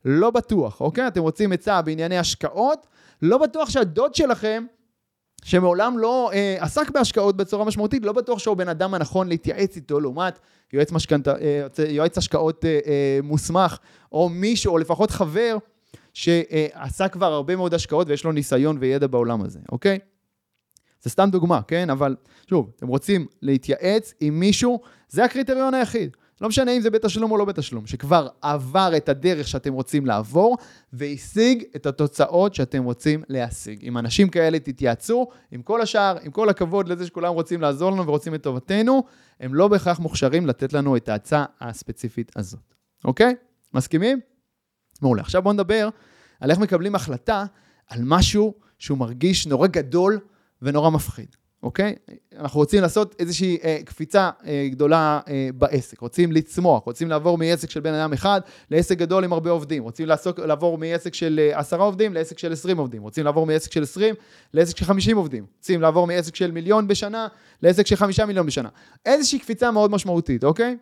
לא 0.05 0.31
בטוח, 0.31 0.81
אוקיי? 0.81 1.07
אתם 1.07 1.21
רוצים 1.21 1.53
עצה 1.53 1.83
בענייני 1.83 2.19
השקעות? 2.19 2.87
לא 3.23 3.39
בטוח 3.39 3.71
שהדוד 3.71 4.15
שלכם 4.15 4.65
שמעולם 5.45 5.99
לא 5.99 6.31
אה, 6.33 6.57
עסק 6.61 6.91
בהשקעות 6.91 7.37
בצורה 7.37 7.65
משמעותית, 7.65 8.05
לא 8.05 8.13
בטוח 8.13 8.39
שהוא 8.39 8.57
בן 8.57 8.69
אדם 8.69 8.95
הנכון 8.95 9.29
להתייעץ 9.29 9.77
איתו 9.77 10.01
לעומת 10.01 10.39
יועץ, 10.73 10.93
משכנת, 10.93 11.29
אה, 11.29 11.67
יועץ 11.89 12.19
השקעות 12.19 12.65
אה, 12.65 12.81
אה, 12.87 13.19
מוסמך, 13.23 13.77
או 14.13 14.29
מישהו, 14.29 14.73
או 14.73 14.79
לפחות 14.79 15.11
חבר, 15.11 15.57
שעשה 16.13 17.09
כבר 17.09 17.33
הרבה 17.33 17.57
מאוד 17.57 17.75
השקעות 17.75 18.09
ויש 18.09 18.25
לו 18.25 18.33
ניסיון 18.33 18.77
וידע 18.81 19.07
בעולם 19.07 19.43
הזה, 19.43 19.59
אוקיי? 19.73 19.99
זה 21.03 21.11
סתם 21.11 21.29
דוגמה, 21.33 21.63
כן? 21.63 21.91
אבל 21.91 22.17
שוב, 22.51 22.71
אתם 22.77 22.89
רוצים 22.89 23.27
להתייעץ 23.43 24.15
עם 24.21 24.41
מישהו, 24.41 24.81
זה 25.09 25.25
הקריטריון 25.25 25.75
היחיד. 25.75 26.17
לא 26.41 26.49
משנה 26.49 26.73
אם 26.73 26.81
זה 26.81 26.91
בתשלום 26.91 27.31
או 27.31 27.37
לא 27.37 27.45
בתשלום, 27.45 27.87
שכבר 27.87 28.29
עבר 28.41 28.93
את 28.97 29.09
הדרך 29.09 29.49
שאתם 29.49 29.73
רוצים 29.73 30.07
לעבור 30.07 30.57
והשיג 30.93 31.65
את 31.77 31.87
התוצאות 31.87 32.55
שאתם 32.55 32.85
רוצים 32.85 33.23
להשיג. 33.29 33.79
עם 33.83 33.99
אנשים 33.99 34.29
כאלה 34.29 34.59
תתייעצו, 34.59 35.27
עם 35.51 35.63
כל 35.63 35.81
השאר, 35.81 36.17
עם 36.23 36.31
כל 36.31 36.49
הכבוד 36.49 36.89
לזה 36.89 37.07
שכולם 37.07 37.35
רוצים 37.35 37.61
לעזור 37.61 37.91
לנו 37.91 38.07
ורוצים 38.07 38.35
את 38.35 38.43
טובתנו, 38.43 39.03
הם 39.41 39.55
לא 39.55 39.69
בהכרח 39.69 39.99
מוכשרים 39.99 40.47
לתת 40.47 40.73
לנו 40.73 40.97
את 40.97 41.09
ההצעה 41.09 41.45
הספציפית 41.61 42.33
הזאת. 42.37 42.75
אוקיי? 43.05 43.35
מסכימים? 43.75 44.32
מעולה. 45.03 45.23
עכשיו 45.23 45.43
בואו 45.43 45.53
נדבר 45.53 45.89
על 46.41 46.51
איך 46.51 46.59
מקבלים 46.59 46.95
החלטה 46.95 47.45
על 47.89 48.01
משהו 48.05 48.55
שהוא 48.79 48.99
מרגיש 48.99 49.47
נורא 49.47 49.67
גדול 49.67 50.19
ונורא 50.63 50.91
מפחיד. 50.91 51.37
אוקיי? 51.63 51.95
אנחנו 52.39 52.61
רוצים 52.61 52.83
לעשות 52.83 53.15
איזושהי 53.19 53.59
אה, 53.65 53.79
קפיצה 53.85 54.31
אה, 54.47 54.69
גדולה 54.71 55.21
אה, 55.29 55.49
בעסק, 55.55 56.01
רוצים 56.01 56.33
לצמוח, 56.33 56.85
רוצים 56.85 57.09
לעבור 57.09 57.39
מעסק 57.39 57.71
של 57.71 57.81
בן 57.81 57.95
אדם 57.95 58.13
אחד 58.13 58.41
לעסק 58.71 58.99
גדול 58.99 59.25
עם 59.25 59.33
הרבה 59.33 59.51
עובדים, 59.51 59.83
רוצים 59.83 60.07
לעסוק, 60.07 60.39
לעבור 60.39 60.79
מעסק 60.79 61.15
של 61.15 61.41
אה, 61.43 61.59
עשרה 61.59 61.85
עובדים 61.85 62.15
לעסק 62.15 62.39
של 62.39 62.53
עשרים 62.53 62.79
עובדים, 62.79 63.03
רוצים 63.03 63.25
לעבור 63.25 63.47
מעסק 63.47 63.73
של 63.73 63.83
עשרים 63.83 64.15
לעסק 64.55 64.77
של 64.77 64.85
חמישים 64.85 65.17
עובדים, 65.17 65.47
רוצים 65.57 65.81
לעבור 65.81 66.07
מעסק 66.07 66.37
של 66.37 66.51
מיליון 66.51 66.89
בשנה 66.89 67.29
לעסק 67.63 67.87
של 67.87 67.97
חמישה 67.97 68.27
מיליון 68.27 68.47
בשנה. 68.47 68.69
איזושהי 69.07 69.39
קפיצה 69.39 69.71
מאוד 69.71 69.91
משמעותית, 69.91 70.45
אוקיי? 70.45 70.77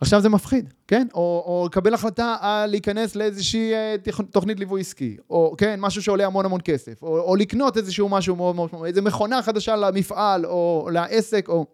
עכשיו 0.00 0.20
זה 0.20 0.28
מפחיד, 0.28 0.72
כן? 0.88 1.06
או, 1.14 1.42
או 1.46 1.66
לקבל 1.66 1.94
החלטה 1.94 2.36
על 2.40 2.70
להיכנס 2.70 3.16
לאיזושהי 3.16 3.72
אה, 3.72 3.96
תוכנית 4.30 4.58
ליווי 4.58 4.80
עסקי, 4.80 5.16
או 5.30 5.54
כן, 5.58 5.80
משהו 5.80 6.02
שעולה 6.02 6.26
המון 6.26 6.44
המון 6.44 6.60
כסף, 6.64 7.02
או, 7.02 7.20
או 7.20 7.36
לקנות 7.36 7.76
איזשהו 7.76 8.08
משהו 8.08 8.36
מאוד 8.36 8.56
מאוד, 8.56 8.70
איזה 8.84 9.02
מכונה 9.02 9.42
חדשה 9.42 9.76
למפעל, 9.76 10.46
או 10.46 10.88
לעסק, 10.92 11.48
או... 11.48 11.66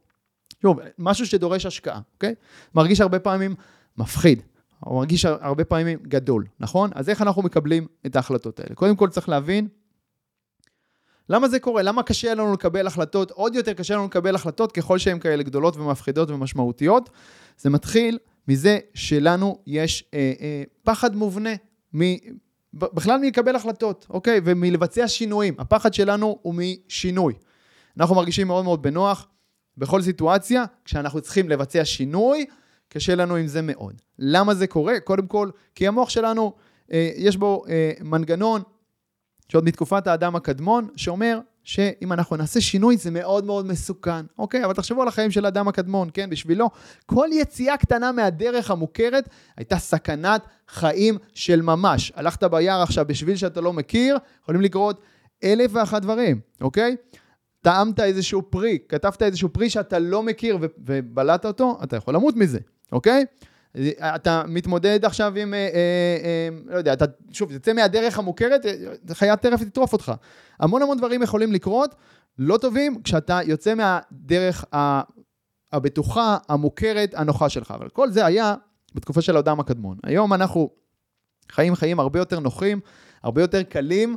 שוב, 0.62 0.78
משהו 0.98 1.26
שדורש 1.26 1.66
השקעה, 1.66 2.00
אוקיי? 2.14 2.34
מרגיש 2.74 3.00
הרבה 3.00 3.18
פעמים 3.18 3.54
מפחיד, 3.96 4.42
או 4.86 4.96
מרגיש 4.96 5.24
הרבה 5.24 5.64
פעמים 5.64 5.98
גדול, 6.02 6.44
נכון? 6.60 6.90
אז 6.94 7.08
איך 7.08 7.22
אנחנו 7.22 7.42
מקבלים 7.42 7.86
את 8.06 8.16
ההחלטות 8.16 8.60
האלה? 8.60 8.74
קודם 8.74 8.96
כל 8.96 9.08
צריך 9.08 9.28
להבין 9.28 9.68
למה 11.28 11.48
זה 11.48 11.60
קורה? 11.60 11.82
למה 11.82 12.02
קשה 12.02 12.34
לנו 12.34 12.52
לקבל 12.52 12.86
החלטות? 12.86 13.30
עוד 13.30 13.54
יותר 13.54 13.72
קשה 13.72 13.94
לנו 13.94 14.04
לקבל 14.04 14.34
החלטות 14.34 14.72
ככל 14.72 14.98
שהן 14.98 15.18
כאלה 15.18 15.42
גדולות 15.42 15.76
ומפחידות 15.76 16.30
ומשמעותיות. 16.30 17.10
זה 17.58 17.70
מתחיל 17.70 18.18
מזה 18.48 18.78
שלנו 18.94 19.58
יש 19.66 20.04
אה, 20.14 20.32
אה, 20.40 20.62
פחד 20.82 21.16
מובנה 21.16 21.50
מ... 21.96 22.00
בכלל 22.74 23.20
מלקבל 23.20 23.56
החלטות, 23.56 24.06
אוקיי? 24.10 24.40
ומלבצע 24.44 25.08
שינויים. 25.08 25.54
הפחד 25.58 25.94
שלנו 25.94 26.38
הוא 26.42 26.54
משינוי. 26.54 27.34
אנחנו 27.98 28.14
מרגישים 28.14 28.46
מאוד 28.46 28.64
מאוד 28.64 28.82
בנוח 28.82 29.28
בכל 29.78 30.02
סיטואציה, 30.02 30.64
כשאנחנו 30.84 31.20
צריכים 31.20 31.48
לבצע 31.48 31.84
שינוי, 31.84 32.46
קשה 32.88 33.14
לנו 33.14 33.36
עם 33.36 33.46
זה 33.46 33.62
מאוד. 33.62 34.02
למה 34.18 34.54
זה 34.54 34.66
קורה? 34.66 35.00
קודם 35.00 35.26
כל, 35.26 35.50
כי 35.74 35.88
המוח 35.88 36.08
שלנו, 36.08 36.52
אה, 36.92 37.10
יש 37.16 37.36
בו 37.36 37.64
אה, 37.68 37.92
מנגנון 38.00 38.62
שעוד 39.52 39.64
מתקופת 39.64 40.06
האדם 40.06 40.36
הקדמון, 40.36 40.88
שאומר 40.96 41.38
שאם 41.64 42.12
אנחנו 42.12 42.36
נעשה 42.36 42.60
שינוי 42.60 42.96
זה 42.96 43.10
מאוד 43.10 43.44
מאוד 43.44 43.66
מסוכן, 43.66 44.26
אוקיי? 44.38 44.64
אבל 44.64 44.72
תחשבו 44.72 45.02
על 45.02 45.08
החיים 45.08 45.30
של 45.30 45.44
האדם 45.44 45.68
הקדמון, 45.68 46.08
כן? 46.14 46.30
בשבילו 46.30 46.70
כל 47.06 47.28
יציאה 47.32 47.76
קטנה 47.76 48.12
מהדרך 48.12 48.70
המוכרת 48.70 49.28
הייתה 49.56 49.78
סכנת 49.78 50.46
חיים 50.68 51.18
של 51.34 51.62
ממש. 51.62 52.12
הלכת 52.16 52.44
ביער 52.44 52.82
עכשיו 52.82 53.04
בשביל 53.08 53.36
שאתה 53.36 53.60
לא 53.60 53.72
מכיר, 53.72 54.18
יכולים 54.42 54.60
לקרות 54.60 55.00
אלף 55.44 55.70
ואחת 55.74 56.02
דברים, 56.02 56.40
אוקיי? 56.60 56.96
טעמת 57.60 58.00
איזשהו 58.00 58.42
פרי, 58.50 58.78
כתבת 58.88 59.22
איזשהו 59.22 59.48
פרי 59.48 59.70
שאתה 59.70 59.98
לא 59.98 60.22
מכיר 60.22 60.58
ובלעת 60.78 61.46
אותו, 61.46 61.78
אתה 61.82 61.96
יכול 61.96 62.14
למות 62.14 62.36
מזה, 62.36 62.58
אוקיי? 62.92 63.24
אתה 64.00 64.42
מתמודד 64.48 65.04
עכשיו 65.04 65.36
עם, 65.36 65.54
אה, 65.54 65.58
אה, 65.58 65.68
אה, 66.24 66.48
לא 66.72 66.76
יודע, 66.76 66.92
אתה, 66.92 67.04
שוב, 67.30 67.58
תצא 67.58 67.72
מהדרך 67.72 68.18
המוכרת, 68.18 68.66
חיית 69.12 69.40
טרף 69.40 69.62
תטרוף 69.62 69.92
אותך. 69.92 70.12
המון 70.60 70.82
המון 70.82 70.98
דברים 70.98 71.22
יכולים 71.22 71.52
לקרות, 71.52 71.94
לא 72.38 72.56
טובים, 72.56 73.02
כשאתה 73.02 73.40
יוצא 73.44 73.74
מהדרך 73.74 74.64
הבטוחה, 75.72 76.36
המוכרת, 76.48 77.14
הנוחה 77.14 77.48
שלך. 77.48 77.70
אבל 77.70 77.88
כל 77.88 78.10
זה 78.10 78.26
היה 78.26 78.54
בתקופה 78.94 79.22
של 79.22 79.36
האדם 79.36 79.60
הקדמון. 79.60 79.98
היום 80.04 80.32
אנחנו 80.32 80.70
חיים 81.52 81.74
חיים 81.74 82.00
הרבה 82.00 82.18
יותר 82.18 82.40
נוחים, 82.40 82.80
הרבה 83.22 83.42
יותר 83.42 83.62
קלים. 83.62 84.16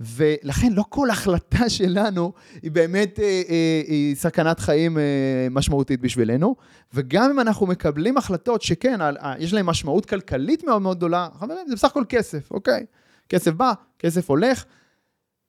ולכן 0.00 0.72
לא 0.72 0.84
כל 0.88 1.10
החלטה 1.10 1.68
שלנו 1.68 2.32
היא 2.62 2.70
באמת 2.70 3.20
אה, 3.20 3.42
אה, 3.48 3.82
היא 3.86 4.16
סכנת 4.16 4.60
חיים 4.60 4.98
אה, 4.98 5.02
משמעותית 5.50 6.00
בשבילנו, 6.00 6.56
וגם 6.94 7.30
אם 7.30 7.40
אנחנו 7.40 7.66
מקבלים 7.66 8.16
החלטות 8.16 8.62
שכן, 8.62 9.00
יש 9.38 9.52
להן 9.52 9.66
משמעות 9.66 10.06
כלכלית 10.06 10.64
מאוד 10.64 10.82
מאוד 10.82 10.96
גדולה, 10.96 11.28
חברים, 11.38 11.68
זה 11.68 11.74
בסך 11.74 11.88
הכל 11.88 12.04
כסף, 12.08 12.50
אוקיי? 12.50 12.86
כסף 13.28 13.52
בא, 13.52 13.72
כסף 13.98 14.30
הולך, 14.30 14.64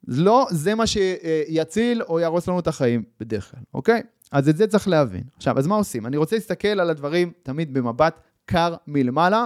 לא 0.08 0.48
זה 0.52 0.75
מה 0.75 0.88
שיציל 0.88 2.04
או 2.04 2.20
יהרוס 2.20 2.48
לנו 2.48 2.60
את 2.60 2.68
החיים 2.68 3.04
בדרך 3.20 3.52
כלל, 3.52 3.64
אוקיי? 3.74 4.02
אז 4.32 4.50
את 4.50 4.58
זה 4.58 4.68
צריך 4.68 4.88
להבין. 4.88 5.24
עכשיו, 5.36 5.60
אז 5.60 5.68
מה 5.68 5.75
עושים? 5.75 6.06
אני 6.06 6.18
רוצה 6.18 6.36
להסתכל 6.36 6.68
על 6.68 6.90
הדברים 6.90 7.32
תמיד 7.44 7.74
במבט 7.74 8.20
קר 8.46 8.75
מלמעלה, 8.88 9.46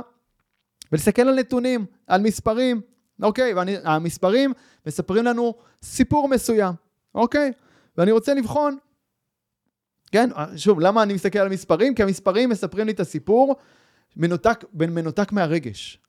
ולהסתכל 0.92 1.22
על 1.22 1.40
נתונים, 1.40 1.86
על 2.08 2.22
מספרים, 2.22 2.82
אוקיי? 3.22 3.54
והמספרים 3.54 4.54
מספרים 4.86 5.26
לנו 5.26 5.54
סיפור 5.84 6.28
מסוים, 6.28 6.74
אוקיי? 7.16 7.52
ואני 7.98 8.12
רוצה 8.12 8.34
לבחון, 8.34 8.78
כן? 10.12 10.30
שוב, 10.56 10.80
למה 10.80 11.04
אני 11.04 11.14
מסתכל 11.14 11.40
על 11.40 11.50
מספרים? 11.50 11.96
כי 11.96 12.04
המספרים 12.04 12.50
מספרים 12.50 12.86
לי 12.86 12.92
את 12.92 13.00
הסיפור 13.00 13.56
מנותק, 14.18 14.64
מנותק 14.74 15.32
מהרגש. 15.32 16.00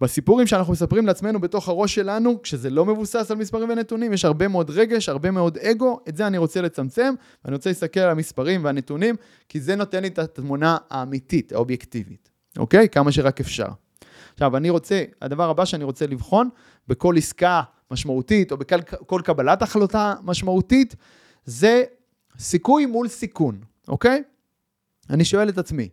בסיפורים 0.00 0.46
שאנחנו 0.46 0.72
מספרים 0.72 1.06
לעצמנו 1.06 1.40
בתוך 1.40 1.68
הראש 1.68 1.94
שלנו, 1.94 2.42
כשזה 2.42 2.70
לא 2.70 2.86
מבוסס 2.86 3.30
על 3.30 3.36
מספרים 3.36 3.68
ונתונים, 3.68 4.12
יש 4.12 4.24
הרבה 4.24 4.48
מאוד 4.48 4.70
רגש, 4.70 5.08
הרבה 5.08 5.30
מאוד 5.30 5.58
אגו, 5.58 6.00
את 6.08 6.16
זה 6.16 6.26
אני 6.26 6.38
רוצה 6.38 6.60
לצמצם, 6.60 7.14
ואני 7.44 7.56
רוצה 7.56 7.70
להסתכל 7.70 8.00
על 8.00 8.10
המספרים 8.10 8.64
והנתונים, 8.64 9.16
כי 9.48 9.60
זה 9.60 9.76
נותן 9.76 10.02
לי 10.02 10.08
את 10.08 10.18
התמונה 10.18 10.76
האמיתית, 10.90 11.52
האובייקטיבית, 11.52 12.30
אוקיי? 12.58 12.88
כמה 12.88 13.12
שרק 13.12 13.40
אפשר. 13.40 13.68
עכשיו, 14.32 14.56
אני 14.56 14.70
רוצה, 14.70 15.04
הדבר 15.22 15.50
הבא 15.50 15.64
שאני 15.64 15.84
רוצה 15.84 16.06
לבחון, 16.06 16.48
בכל 16.88 17.14
עסקה 17.16 17.62
משמעותית, 17.90 18.52
או 18.52 18.56
בכל 18.56 19.20
קבלת 19.24 19.62
החלטה 19.62 20.14
משמעותית, 20.22 20.96
זה 21.44 21.84
סיכוי 22.38 22.86
מול 22.86 23.08
סיכון, 23.08 23.60
אוקיי? 23.88 24.22
אני 25.10 25.24
שואל 25.24 25.48
את 25.48 25.58
עצמי, 25.58 25.88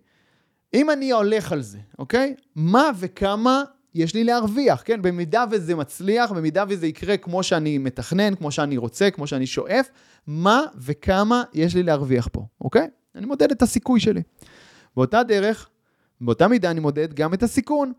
אם 0.74 0.90
אני 0.90 1.12
הולך 1.12 1.52
על 1.52 1.62
זה, 1.62 1.78
אוקיי? 2.00 2.36
מה 2.56 2.90
וכמה 3.00 3.64
יש 3.94 4.14
לי 4.14 4.24
להרוויח, 4.24 4.82
כן? 4.86 5.02
במידה 5.02 5.46
וזה 5.52 5.76
מצליח, 5.76 6.32
במידה 6.32 6.64
וזה 6.70 6.88
יקרה 6.88 7.18
כמו 7.18 7.44
שאני 7.44 7.78
מתכנן, 7.78 8.36
כמו 8.36 8.52
שאני 8.52 8.78
רוצה, 8.78 9.12
כמו 9.12 9.28
שאני 9.28 9.48
שואף, 9.48 9.90
מה 10.28 10.62
וכמה 10.76 11.44
יש 11.54 11.76
לי 11.76 11.84
להרוויח 11.84 12.28
פה, 12.32 12.46
אוקיי? 12.62 12.88
אני 13.16 13.26
מודד 13.26 13.52
את 13.52 13.62
הסיכוי 13.62 14.00
שלי. 14.00 14.22
באותה 14.96 15.24
דרך, 15.24 15.70
באותה 16.22 16.48
מידה 16.48 16.72
אני 16.72 16.80
מודד 16.80 17.14
גם 17.14 17.34
את 17.34 17.44
הסיכון. 17.44 17.94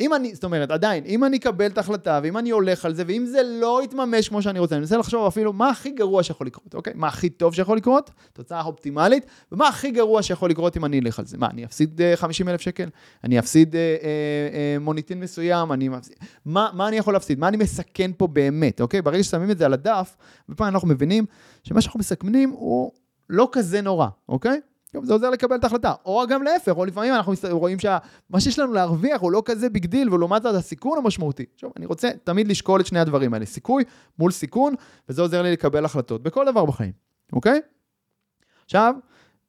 אם 0.00 0.14
אני, 0.14 0.34
זאת 0.34 0.44
אומרת, 0.44 0.70
עדיין, 0.70 1.04
אם 1.06 1.24
אני 1.24 1.36
אקבל 1.36 1.66
את 1.66 1.78
ההחלטה, 1.78 2.20
ואם 2.22 2.38
אני 2.38 2.50
הולך 2.50 2.84
על 2.84 2.94
זה, 2.94 3.02
ואם 3.06 3.26
זה 3.26 3.42
לא 3.42 3.80
יתממש 3.84 4.28
כמו 4.28 4.42
שאני 4.42 4.58
רוצה, 4.58 4.74
אני 4.74 4.80
מנסה 4.80 4.96
לחשוב 4.96 5.26
אפילו 5.26 5.52
מה 5.52 5.70
הכי 5.70 5.90
גרוע 5.90 6.22
שיכול 6.22 6.46
לקרות, 6.46 6.74
אוקיי? 6.74 6.92
מה 6.96 7.08
הכי 7.08 7.30
טוב 7.30 7.54
שיכול 7.54 7.76
לקרות, 7.76 8.10
תוצאה 8.32 8.62
אופטימלית, 8.62 9.26
ומה 9.52 9.68
הכי 9.68 9.90
גרוע 9.90 10.22
שיכול 10.22 10.50
לקרות 10.50 10.76
אם 10.76 10.84
אני 10.84 11.00
אלך 11.00 11.18
על 11.18 11.26
זה. 11.26 11.38
מה, 11.38 11.46
אני 11.50 11.64
אפסיד 11.64 12.00
50 12.16 12.48
אה, 12.48 12.52
אלף 12.52 12.60
שקל? 12.60 12.88
אני 13.24 13.38
אפסיד 13.38 13.76
אה, 13.76 13.80
אה, 13.80 14.08
אה, 14.52 14.78
מוניטין 14.80 15.20
מסוים? 15.20 15.72
אני 15.72 15.88
מפסיד... 15.88 16.16
מה, 16.44 16.70
מה 16.72 16.88
אני 16.88 16.96
יכול 16.96 17.12
להפסיד? 17.12 17.38
מה 17.38 17.48
אני 17.48 17.56
מסכן 17.56 18.10
פה 18.16 18.26
באמת, 18.26 18.80
אוקיי? 18.80 19.02
ברגע 19.02 19.22
ששמים 19.22 19.50
את 19.50 19.58
זה 19.58 19.66
על 19.66 19.72
הדף, 19.72 20.16
בפעם 20.48 20.74
אנחנו 20.74 20.88
מבינים 20.88 21.26
שמה 21.64 21.80
שאנחנו 21.80 22.00
מסכנים 22.00 22.50
הוא 22.50 22.92
לא 23.30 23.48
כזה 23.52 23.80
נורא, 23.80 24.08
אוקיי? 24.28 24.60
זה 25.02 25.12
עוזר 25.12 25.30
לקבל 25.30 25.56
את 25.56 25.64
ההחלטה. 25.64 25.94
או 26.04 26.24
גם 26.28 26.42
להפך, 26.42 26.72
או 26.76 26.84
לפעמים 26.84 27.14
אנחנו 27.14 27.32
רואים 27.50 27.78
שמה 27.78 28.40
שיש 28.40 28.58
לנו 28.58 28.72
להרוויח 28.72 29.20
הוא 29.20 29.32
לא 29.32 29.42
כזה 29.44 29.70
big 29.70 29.86
deal, 29.86 30.14
ולעומת 30.14 30.42
זאת 30.42 30.54
הסיכון 30.54 30.98
המשמעותי. 30.98 31.44
עכשיו, 31.54 31.70
אני 31.76 31.86
רוצה 31.86 32.10
תמיד 32.24 32.48
לשקול 32.48 32.80
את 32.80 32.86
שני 32.86 32.98
הדברים 32.98 33.34
האלה, 33.34 33.46
סיכוי 33.46 33.84
מול 34.18 34.30
סיכון, 34.30 34.74
וזה 35.08 35.22
עוזר 35.22 35.42
לי 35.42 35.52
לקבל 35.52 35.84
החלטות 35.84 36.22
בכל 36.22 36.46
דבר 36.46 36.64
בחיים, 36.64 36.92
אוקיי? 37.32 37.60
עכשיו, 38.64 38.94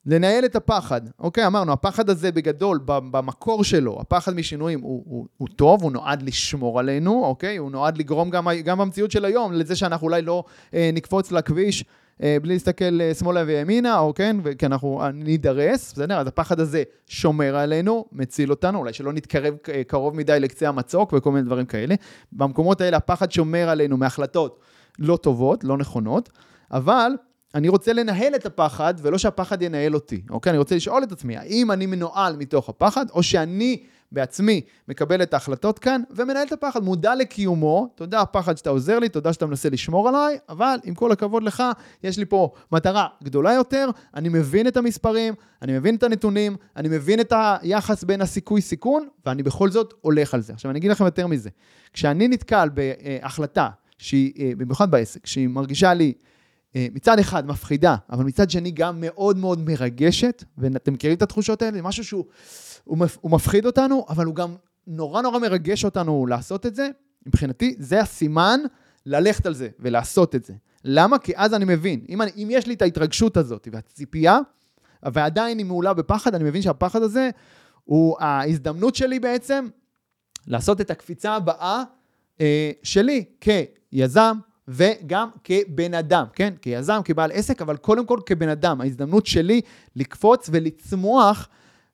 לנהל 0.06 0.46
את 0.46 0.56
הפחד, 0.56 1.02
אוקיי? 1.20 1.48
אמרנו, 1.48 1.72
הפחד 1.72 2.10
הזה 2.10 2.32
בגדול, 2.32 2.80
במקור 2.86 3.64
שלו, 3.64 3.98
הפחד 4.02 4.36
משינויים 4.36 4.82
הוא, 4.82 5.04
הוא, 5.06 5.28
הוא 5.38 5.48
טוב, 5.56 5.84
הוא 5.84 5.92
נועד 5.92 6.22
לשמור 6.22 6.80
עלינו, 6.80 7.26
אוקיי? 7.26 7.58
הוא 7.58 7.72
נועד 7.72 7.98
לגרום 7.98 8.30
גם, 8.30 8.48
גם 8.64 8.78
במציאות 8.78 9.12
של 9.12 9.26
היום 9.26 9.54
לזה 9.54 9.76
שאנחנו 9.76 10.08
אולי 10.08 10.22
לא 10.22 10.44
אה, 10.74 10.90
נקפוץ 10.94 11.32
לכביש 11.32 11.86
בלי 12.20 12.54
להסתכל 12.54 13.02
אה, 13.02 13.14
שמאלה 13.14 13.44
וימינה, 13.48 14.00
או 14.00 14.14
כן, 14.14 14.38
כי 14.58 14.66
אנחנו 14.66 15.02
אה, 15.02 15.12
נידרס, 15.12 15.94
בסדר? 15.94 16.18
אז 16.20 16.28
הפחד 16.28 16.60
הזה 16.60 16.84
שומר 17.08 17.56
עלינו, 17.56 18.06
מציל 18.12 18.50
אותנו, 18.50 18.80
אולי 18.80 18.94
שלא 18.94 19.14
נתקרב 19.14 19.54
קרוב 19.88 20.16
מדי 20.16 20.40
לקצה 20.40 20.68
המצוק 20.68 21.14
וכל 21.14 21.32
מיני 21.32 21.46
דברים 21.46 21.66
כאלה. 21.66 21.96
במקומות 22.32 22.82
האלה 22.82 22.98
הפחד 22.98 23.32
שומר 23.32 23.70
עלינו 23.70 23.98
מהחלטות 23.98 24.60
לא 25.00 25.18
טובות, 25.18 25.64
לא 25.64 25.78
נכונות, 25.78 26.30
אבל 26.72 27.12
אני 27.56 27.70
רוצה 27.70 27.94
לנהל 27.94 28.36
את 28.36 28.46
הפחד, 28.46 28.94
ולא 29.02 29.18
שהפחד 29.18 29.62
ינהל 29.62 29.96
אותי, 29.96 30.22
אוקיי? 30.30 30.50
אני 30.50 30.58
רוצה 30.58 30.76
לשאול 30.76 31.04
את 31.04 31.12
עצמי, 31.12 31.38
האם 31.38 31.72
אני 31.72 31.86
מנוהל 31.86 32.36
מתוך 32.36 32.70
הפחד, 32.70 33.06
או 33.10 33.24
שאני 33.24 33.84
בעצמי 34.12 34.62
מקבל 34.88 35.24
את 35.24 35.34
ההחלטות 35.34 35.80
כאן 35.80 36.02
ומנהל 36.12 36.48
את 36.48 36.52
הפחד, 36.52 36.84
מודע 36.84 37.16
לקיומו, 37.16 37.90
תודה 37.96 38.22
הפחד 38.22 38.58
שאתה 38.58 38.70
עוזר 38.70 39.00
לי, 39.00 39.10
תודה 39.10 39.34
שאתה 39.34 39.46
מנסה 39.46 39.70
לשמור 39.70 40.10
עליי, 40.10 40.38
אבל 40.50 40.78
עם 40.84 40.94
כל 40.94 41.12
הכבוד 41.12 41.44
לך, 41.44 41.64
יש 42.04 42.18
לי 42.18 42.26
פה 42.26 42.52
מטרה 42.72 43.08
גדולה 43.24 43.54
יותר, 43.54 43.90
אני 44.16 44.30
מבין 44.30 44.68
את 44.68 44.78
המספרים, 44.78 45.34
אני 45.62 45.78
מבין 45.78 45.96
את 45.96 46.04
הנתונים, 46.04 46.56
אני 46.76 46.90
מבין 46.90 47.20
את 47.20 47.34
היחס 47.36 48.04
בין 48.04 48.22
הסיכוי 48.22 48.62
סיכון, 48.62 49.08
ואני 49.26 49.44
בכל 49.44 49.70
זאת 49.70 49.94
הולך 50.02 50.34
על 50.34 50.42
זה. 50.42 50.54
עכשיו 50.54 50.72
אני 50.72 50.80
אגיד 50.80 50.92
לכם 50.92 51.06
יותר 51.06 51.28
מזה, 51.28 51.50
כשאני 51.94 52.28
נתקל 52.28 52.70
בהחלטה 52.74 53.70
שהיא, 53.98 54.34
אה, 54.40 54.52
במיוחד 54.58 54.92
בעסק, 54.92 55.26
שהיא 55.26 55.48
מרגישה 55.48 55.94
לי 55.94 56.14
מצד 56.76 57.20
אחד 57.20 57.48
מפחידה, 57.48 57.96
אבל 58.12 58.24
מצד 58.24 58.50
שני 58.50 58.72
גם 58.72 59.02
מאוד 59.02 59.38
מאוד 59.38 59.60
מרגשת, 59.60 60.44
ואתם 60.58 60.94
מכירים 60.94 61.18
את 61.18 61.22
התחושות 61.22 61.62
האלה? 61.62 61.82
משהו 61.82 62.04
שהוא 62.04 62.26
הוא, 62.84 62.98
הוא 63.22 63.32
מפחיד 63.32 63.66
אותנו, 63.66 64.06
אבל 64.10 64.26
הוא 64.26 64.36
גם 64.36 64.56
נורא 64.88 65.22
נורא 65.22 65.40
מרגש 65.40 65.86
אותנו 65.86 66.26
לעשות 66.26 66.66
את 66.66 66.76
זה. 66.76 66.90
מבחינתי, 67.26 67.76
זה 67.80 68.02
הסימן 68.02 68.60
ללכת 69.06 69.46
על 69.46 69.54
זה 69.54 69.70
ולעשות 69.80 70.36
את 70.36 70.46
זה. 70.46 70.54
למה? 70.84 71.20
כי 71.20 71.34
אז 71.36 71.54
אני 71.54 71.66
מבין. 71.66 72.06
אם, 72.10 72.22
אני, 72.22 72.32
אם 72.36 72.48
יש 72.52 72.68
לי 72.68 72.74
את 72.74 72.82
ההתרגשות 72.82 73.38
הזאת 73.38 73.68
והציפייה, 73.72 74.40
ועדיין 75.04 75.58
היא 75.58 75.66
מעולה 75.66 75.94
בפחד, 75.94 76.36
אני 76.36 76.44
מבין 76.44 76.62
שהפחד 76.62 77.04
הזה 77.04 77.30
הוא 77.84 78.16
ההזדמנות 78.20 78.96
שלי 78.96 79.20
בעצם 79.20 79.68
לעשות 80.48 80.82
את 80.82 80.92
הקפיצה 80.92 81.36
הבאה 81.36 81.84
אה, 82.42 82.72
שלי 82.84 83.26
כיזם, 83.42 84.38
וגם 84.70 85.30
כבן 85.44 85.94
אדם, 85.94 86.26
כן? 86.34 86.54
כיזם, 86.62 87.02
כבעל 87.06 87.32
עסק, 87.34 87.62
אבל 87.62 87.78
קודם 87.78 88.06
כל 88.06 88.20
כבן 88.26 88.50
אדם. 88.50 88.82
ההזדמנות 88.82 89.26
שלי 89.26 89.62
לקפוץ 89.96 90.50
ולצמוח 90.54 91.48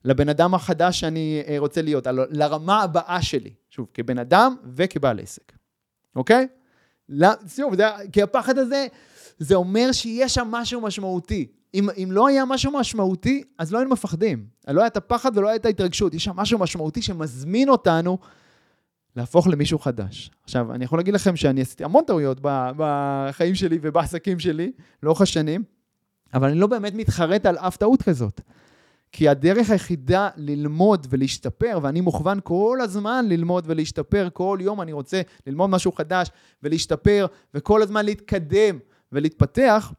לבן 0.04 0.28
אדם 0.28 0.54
החדש 0.54 1.00
שאני 1.00 1.42
אה, 1.48 1.56
רוצה 1.58 1.82
להיות, 1.82 2.06
לרמה 2.30 2.82
הבאה 2.82 3.22
שלי, 3.22 3.50
שוב, 3.70 3.86
כבן 3.94 4.18
אדם 4.18 4.56
וכבעל 4.74 5.20
עסק, 5.20 5.52
אוקיי? 6.16 6.46
שוב, 7.56 7.74
כי 8.12 8.22
הפחד 8.22 8.58
הזה, 8.58 8.86
זה 9.38 9.54
אומר 9.54 9.92
שיש 9.92 10.34
שם 10.34 10.48
משהו 10.50 10.80
משמעותי. 10.80 11.46
אם, 11.74 11.88
אם 11.90 12.08
לא 12.12 12.28
היה 12.28 12.44
משהו 12.44 12.72
משמעותי, 12.72 13.44
אז 13.58 13.72
לא 13.72 13.78
היינו 13.78 13.90
מפחדים. 13.90 14.46
לא 14.68 14.80
היה 14.80 14.86
את 14.86 14.96
הפחד 14.96 15.38
ולא 15.38 15.48
היה 15.48 15.56
את 15.56 15.64
ההתרגשות. 15.64 16.14
יש 16.14 16.24
שם 16.24 16.36
משהו 16.36 16.58
משמעותי 16.58 17.02
שמזמין 17.02 17.68
אותנו 17.68 18.18
להפוך 19.16 19.46
למישהו 19.46 19.78
חדש. 19.78 20.30
עכשיו, 20.44 20.72
אני 20.72 20.84
יכול 20.84 20.98
להגיד 20.98 21.14
לכם 21.14 21.36
שאני 21.36 21.60
עשיתי 21.60 21.84
המון 21.84 22.04
טעויות 22.06 22.38
בחיים 22.76 23.54
שלי 23.54 23.78
ובעסקים 23.82 24.38
שלי 24.38 24.72
לאורך 25.02 25.20
השנים, 25.20 25.62
אבל 26.34 26.48
אני 26.48 26.58
לא 26.58 26.66
באמת 26.66 26.94
מתחרט 26.94 27.46
על 27.46 27.58
אף 27.58 27.76
טעות 27.76 28.02
כזאת. 28.02 28.40
כי 29.12 29.28
הדרך 29.28 29.70
היחידה 29.70 30.28
ללמוד 30.36 31.06
ולהשתפר, 31.10 31.78
ואני 31.82 32.00
מוכוון 32.00 32.38
כל 32.44 32.78
הזמן 32.82 33.24
ללמוד 33.28 33.64
ולהשתפר, 33.66 34.28
כל 34.32 34.58
יום 34.60 34.80
אני 34.80 34.92
רוצה 34.92 35.20
ללמוד 35.46 35.70
משהו 35.70 35.92
חדש 35.92 36.30
ולהשתפר, 36.62 37.26
וכל 37.54 37.82
הזמן 37.82 38.04
להתקדם 38.04 38.78
ולהתפתח, 39.12 39.92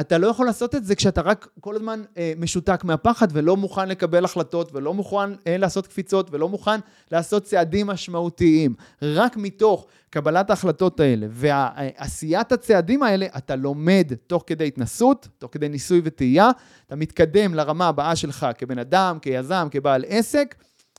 אתה 0.00 0.18
לא 0.18 0.26
יכול 0.26 0.46
לעשות 0.46 0.74
את 0.74 0.84
זה 0.84 0.94
כשאתה 0.94 1.20
רק 1.20 1.48
כל 1.60 1.76
הזמן 1.76 2.02
אה, 2.16 2.32
משותק 2.38 2.84
מהפחד 2.84 3.28
ולא 3.32 3.56
מוכן 3.56 3.88
לקבל 3.88 4.24
החלטות 4.24 4.70
ולא 4.74 4.94
מוכן 4.94 5.32
אה, 5.46 5.56
לעשות 5.56 5.86
קפיצות 5.86 6.28
ולא 6.30 6.48
מוכן 6.48 6.80
לעשות 7.12 7.44
צעדים 7.44 7.86
משמעותיים. 7.86 8.74
רק 9.02 9.36
מתוך 9.36 9.86
קבלת 10.10 10.50
ההחלטות 10.50 11.00
האלה 11.00 11.26
ועשיית 11.30 12.52
הצעדים 12.52 13.02
האלה, 13.02 13.26
אתה 13.36 13.56
לומד 13.56 14.12
תוך 14.26 14.44
כדי 14.46 14.66
התנסות, 14.66 15.28
תוך 15.38 15.52
כדי 15.52 15.68
ניסוי 15.68 16.00
וטעייה, 16.04 16.50
אתה 16.86 16.96
מתקדם 16.96 17.54
לרמה 17.54 17.88
הבאה 17.88 18.16
שלך 18.16 18.46
כבן 18.58 18.78
אדם, 18.78 19.18
כיזם, 19.22 19.68
כבעל 19.70 20.04
עסק, 20.08 20.54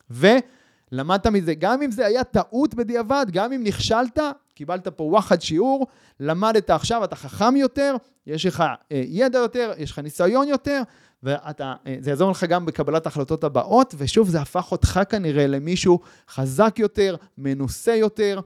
ולמדת 0.10 1.28
מזה, 1.28 1.54
גם 1.54 1.82
אם 1.82 1.92
זה 1.92 2.06
היה 2.06 2.24
טעות 2.24 2.74
בדיעבד, 2.76 3.26
גם 3.32 3.54
אם 3.54 3.64
נכשלת, 3.64 4.20
קיבלת 4.54 4.88
פה 4.88 5.04
וואחד 5.04 5.42
שיעור, 5.42 5.88
למדת 6.20 6.70
עכשיו, 6.70 7.04
אתה 7.04 7.16
חכם 7.16 7.56
יותר, 7.56 7.96
יש 8.28 8.46
לך 8.46 8.64
אה, 8.92 9.04
ידע 9.06 9.40
יותר, 9.40 9.72
יש 9.78 9.92
לך 9.92 10.00
ניסיון 10.00 10.48
יותר, 10.48 10.82
וזה 11.24 11.36
אה, 11.62 11.76
יעזור 12.08 12.32
לך 12.32 12.44
גם 12.44 12.66
בקבלת 12.66 13.06
ההחלטות 13.06 13.44
הבאות, 13.44 13.96
ושוב, 13.98 14.30
זה 14.30 14.42
הפך 14.42 14.72
אותך 14.72 15.00
כנראה 15.10 15.48
למישהו 15.48 16.00
חזק 16.30 16.76
יותר, 16.80 17.16
מנוסה 17.38 17.96
יותר, 17.96 18.40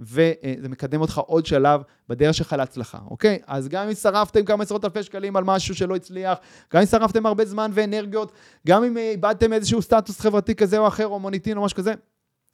וזה 0.00 0.32
אה, 0.44 0.54
מקדם 0.68 1.00
אותך 1.00 1.18
עוד 1.18 1.46
שלב 1.46 1.80
בדרך 2.08 2.34
שלך 2.34 2.52
להצלחה, 2.52 2.98
אוקיי? 3.10 3.38
אז 3.46 3.68
גם 3.68 3.86
אם 3.88 3.94
שרפתם 3.94 4.44
כמה 4.44 4.62
עשרות 4.62 4.84
אלפי 4.84 5.02
שקלים 5.02 5.36
על 5.36 5.44
משהו 5.44 5.74
שלא 5.74 5.96
הצליח, 5.96 6.38
גם 6.74 6.80
אם 6.80 6.86
שרפתם 6.86 7.26
הרבה 7.26 7.44
זמן 7.44 7.70
ואנרגיות, 7.74 8.32
גם 8.66 8.84
אם 8.84 8.96
איבדתם 8.96 9.52
איזשהו 9.52 9.82
סטטוס 9.82 10.20
חברתי 10.20 10.54
כזה 10.54 10.78
או 10.78 10.88
אחר, 10.88 11.06
או 11.06 11.20
מוניטין 11.20 11.56
או 11.56 11.64
משהו 11.64 11.76
כזה, 11.76 11.94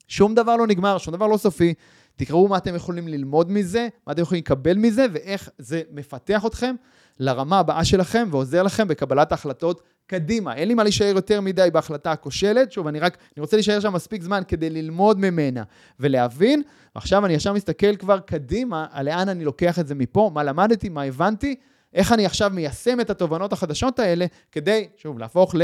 שום 0.07 0.35
דבר 0.35 0.55
לא 0.55 0.67
נגמר, 0.67 0.97
שום 0.97 1.13
דבר 1.13 1.27
לא 1.27 1.37
סופי. 1.37 1.73
תקראו 2.15 2.47
מה 2.47 2.57
אתם 2.57 2.75
יכולים 2.75 3.07
ללמוד 3.07 3.51
מזה, 3.51 3.87
מה 4.07 4.13
אתם 4.13 4.21
יכולים 4.21 4.41
לקבל 4.41 4.77
מזה, 4.77 5.05
ואיך 5.11 5.49
זה 5.57 5.81
מפתח 5.91 6.45
אתכם 6.45 6.75
לרמה 7.19 7.59
הבאה 7.59 7.85
שלכם 7.85 8.27
ועוזר 8.31 8.63
לכם 8.63 8.87
בקבלת 8.87 9.31
החלטות 9.31 9.81
קדימה. 10.07 10.55
אין 10.55 10.67
לי 10.67 10.73
מה 10.73 10.83
להישאר 10.83 11.15
יותר 11.15 11.41
מדי 11.41 11.69
בהחלטה 11.73 12.11
הכושלת. 12.11 12.71
שוב, 12.71 12.87
אני 12.87 12.99
רק, 12.99 13.17
אני 13.37 13.41
רוצה 13.41 13.57
להישאר 13.57 13.79
שם 13.79 13.93
מספיק 13.93 14.23
זמן 14.23 14.41
כדי 14.47 14.69
ללמוד 14.69 15.19
ממנה 15.19 15.63
ולהבין. 15.99 16.61
ועכשיו 16.95 17.25
אני 17.25 17.33
ישר 17.33 17.53
מסתכל 17.53 17.95
כבר 17.95 18.19
קדימה 18.19 18.85
על 18.91 19.05
לאן 19.05 19.29
אני 19.29 19.45
לוקח 19.45 19.79
את 19.79 19.87
זה 19.87 19.95
מפה, 19.95 20.31
מה 20.33 20.43
למדתי, 20.43 20.89
מה 20.89 21.03
הבנתי, 21.03 21.55
איך 21.93 22.11
אני 22.11 22.25
עכשיו 22.25 22.51
מיישם 22.53 22.99
את 22.99 23.09
התובנות 23.09 23.53
החדשות 23.53 23.99
האלה 23.99 24.25
כדי, 24.51 24.87
שוב, 24.97 25.19
להפוך 25.19 25.55
ל... 25.55 25.61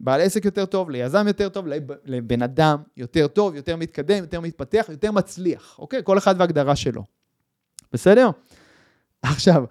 בעל 0.00 0.20
עסק 0.20 0.44
יותר 0.44 0.66
טוב, 0.66 0.90
ליזם 0.90 1.24
יותר 1.26 1.48
טוב, 1.48 1.66
לבן 2.04 2.42
אדם 2.42 2.78
יותר 2.96 3.26
טוב, 3.26 3.54
יותר 3.54 3.76
מתקדם, 3.76 4.16
יותר 4.18 4.40
מתפתח, 4.40 4.86
יותר 4.90 5.12
מצליח, 5.12 5.76
אוקיי? 5.78 6.00
כל 6.04 6.18
אחד 6.18 6.34
והגדרה 6.38 6.76
שלו. 6.76 7.04
בסדר? 7.92 8.30
עכשיו, 9.22 9.64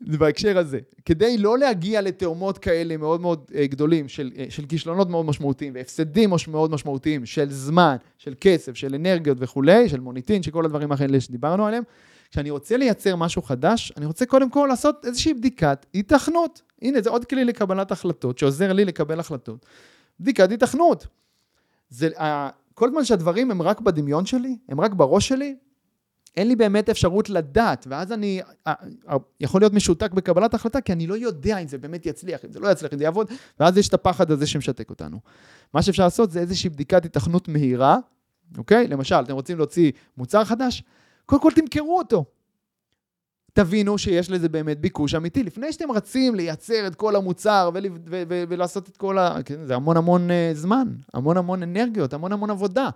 בהקשר 0.00 0.58
הזה, 0.58 0.78
כדי 1.04 1.38
לא 1.38 1.58
להגיע 1.58 2.00
לתאומות 2.00 2.58
כאלה 2.58 2.96
מאוד 2.96 3.20
מאוד 3.20 3.50
uh, 3.50 3.54
גדולים, 3.66 4.08
של, 4.08 4.30
uh, 4.34 4.50
של 4.50 4.66
כישלונות 4.66 5.10
מאוד 5.10 5.26
משמעותיים 5.26 5.74
והפסדים 5.74 6.30
מאוד 6.48 6.70
משמעותיים, 6.70 7.26
של 7.26 7.50
זמן, 7.50 7.96
של 8.18 8.34
כסף, 8.40 8.74
של 8.76 8.94
אנרגיות 8.94 9.38
וכולי, 9.40 9.88
של 9.88 10.00
מוניטין, 10.00 10.42
של 10.42 10.50
כל 10.50 10.64
הדברים 10.64 10.92
האלה 10.92 11.20
שדיברנו 11.20 11.66
עליהם, 11.66 11.82
כשאני 12.34 12.50
רוצה 12.50 12.76
לייצר 12.76 13.16
משהו 13.16 13.42
חדש, 13.42 13.92
אני 13.96 14.06
רוצה 14.06 14.26
קודם 14.26 14.50
כל 14.50 14.66
לעשות 14.70 15.06
איזושהי 15.06 15.34
בדיקת 15.34 15.86
היתכנות. 15.92 16.62
הנה, 16.82 17.00
זה 17.00 17.10
עוד 17.10 17.24
כלי 17.24 17.44
לקבלת 17.44 17.92
החלטות, 17.92 18.38
שעוזר 18.38 18.72
לי 18.72 18.84
לקבל 18.84 19.20
החלטות. 19.20 19.66
בדיקת 20.20 20.50
היתכנות. 20.50 21.06
זה, 21.90 22.08
כל 22.74 22.90
זמן 22.90 23.04
שהדברים 23.04 23.50
הם 23.50 23.62
רק 23.62 23.80
בדמיון 23.80 24.26
שלי, 24.26 24.56
הם 24.68 24.80
רק 24.80 24.92
בראש 24.94 25.28
שלי, 25.28 25.56
אין 26.36 26.48
לי 26.48 26.56
באמת 26.56 26.88
אפשרות 26.88 27.30
לדעת, 27.30 27.86
ואז 27.90 28.12
אני 28.12 28.40
יכול 29.40 29.60
להיות 29.60 29.72
משותק 29.72 30.12
בקבלת 30.12 30.54
החלטה, 30.54 30.80
כי 30.80 30.92
אני 30.92 31.06
לא 31.06 31.14
יודע 31.14 31.58
אם 31.58 31.68
זה 31.68 31.78
באמת 31.78 32.06
יצליח, 32.06 32.44
אם 32.44 32.52
זה 32.52 32.60
לא 32.60 32.68
יצליח, 32.68 32.92
אם 32.92 32.98
זה 32.98 33.04
יעבוד, 33.04 33.30
ואז 33.60 33.78
יש 33.78 33.88
את 33.88 33.94
הפחד 33.94 34.30
הזה 34.30 34.46
שמשתק 34.46 34.90
אותנו. 34.90 35.20
מה 35.74 35.82
שאפשר 35.82 36.04
לעשות 36.04 36.30
זה 36.30 36.40
איזושהי 36.40 36.70
בדיקת 36.70 37.04
התכנות 37.04 37.48
מהירה, 37.48 37.98
אוקיי? 38.58 38.88
למשל, 38.88 39.14
אתם 39.14 39.34
רוצים 39.34 39.58
להוציא 39.58 39.92
מוצר 40.16 40.44
חדש, 40.44 40.82
קודם 41.26 41.42
כל 41.42 41.50
תמכרו 41.54 41.98
אותו. 41.98 42.24
תבינו 43.52 43.98
שיש 43.98 44.30
לזה 44.30 44.48
באמת 44.48 44.80
ביקוש 44.80 45.14
אמיתי. 45.14 45.42
לפני 45.42 45.72
שאתם 45.72 45.90
רצים 45.90 46.34
לייצר 46.34 46.86
את 46.86 46.94
כל 46.94 47.16
המוצר 47.16 47.70
ול, 47.74 47.86
ו- 48.06 48.22
ו- 48.28 48.44
ולעשות 48.48 48.88
את 48.88 48.96
כל 48.96 49.18
ה... 49.18 49.42
כן, 49.44 49.64
זה 49.64 49.74
המון 49.74 49.96
המון 49.96 50.30
uh, 50.30 50.56
זמן, 50.56 50.88
המון 51.14 51.36
המון 51.36 51.62
אנרגיות, 51.62 52.14
המון 52.14 52.32
המון 52.32 52.50
עבודה. 52.50 52.88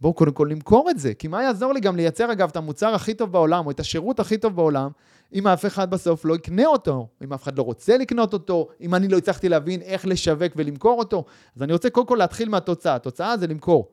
בואו 0.00 0.12
קודם 0.12 0.32
כל 0.32 0.48
למכור 0.50 0.90
את 0.90 0.98
זה, 0.98 1.14
כי 1.14 1.28
מה 1.28 1.42
יעזור 1.42 1.72
לי 1.72 1.80
גם 1.80 1.96
לייצר 1.96 2.32
אגב 2.32 2.48
את 2.48 2.56
המוצר 2.56 2.94
הכי 2.94 3.14
טוב 3.14 3.32
בעולם, 3.32 3.66
או 3.66 3.70
את 3.70 3.80
השירות 3.80 4.20
הכי 4.20 4.38
טוב 4.38 4.56
בעולם, 4.56 4.90
אם 5.34 5.46
אף 5.46 5.66
אחד 5.66 5.90
בסוף 5.90 6.24
לא 6.24 6.34
יקנה 6.34 6.66
אותו, 6.66 7.08
אם 7.24 7.32
אף 7.32 7.42
אחד 7.42 7.58
לא 7.58 7.62
רוצה 7.62 7.96
לקנות 7.96 8.32
אותו, 8.32 8.68
אם 8.80 8.94
אני 8.94 9.08
לא 9.08 9.16
הצלחתי 9.16 9.48
להבין 9.48 9.82
איך 9.82 10.06
לשווק 10.06 10.52
ולמכור 10.56 10.98
אותו. 10.98 11.24
אז 11.56 11.62
אני 11.62 11.72
רוצה 11.72 11.90
קודם 11.90 12.06
כל 12.06 12.16
להתחיל 12.18 12.48
מהתוצאה, 12.48 12.94
התוצאה 12.94 13.36
זה 13.36 13.46
למכור. 13.46 13.88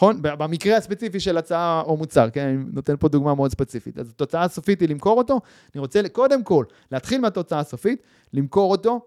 נכון? 0.00 0.18
במקרה 0.22 0.76
הספציפי 0.76 1.20
של 1.20 1.38
הצעה 1.38 1.82
או 1.86 1.96
מוצר, 1.96 2.30
כן? 2.30 2.46
אני 2.46 2.56
נותן 2.72 2.94
פה 2.96 3.08
דוגמה 3.08 3.34
מאוד 3.34 3.50
ספציפית. 3.50 3.98
אז 3.98 4.08
התוצאה 4.08 4.42
הסופית 4.42 4.80
היא 4.80 4.88
למכור 4.88 5.18
אותו, 5.18 5.40
אני 5.74 5.80
רוצה 5.80 6.00
קודם 6.12 6.42
כל 6.42 6.64
להתחיל 6.92 7.20
מהתוצאה 7.20 7.58
הסופית, 7.58 8.02
למכור 8.32 8.70
אותו, 8.70 9.00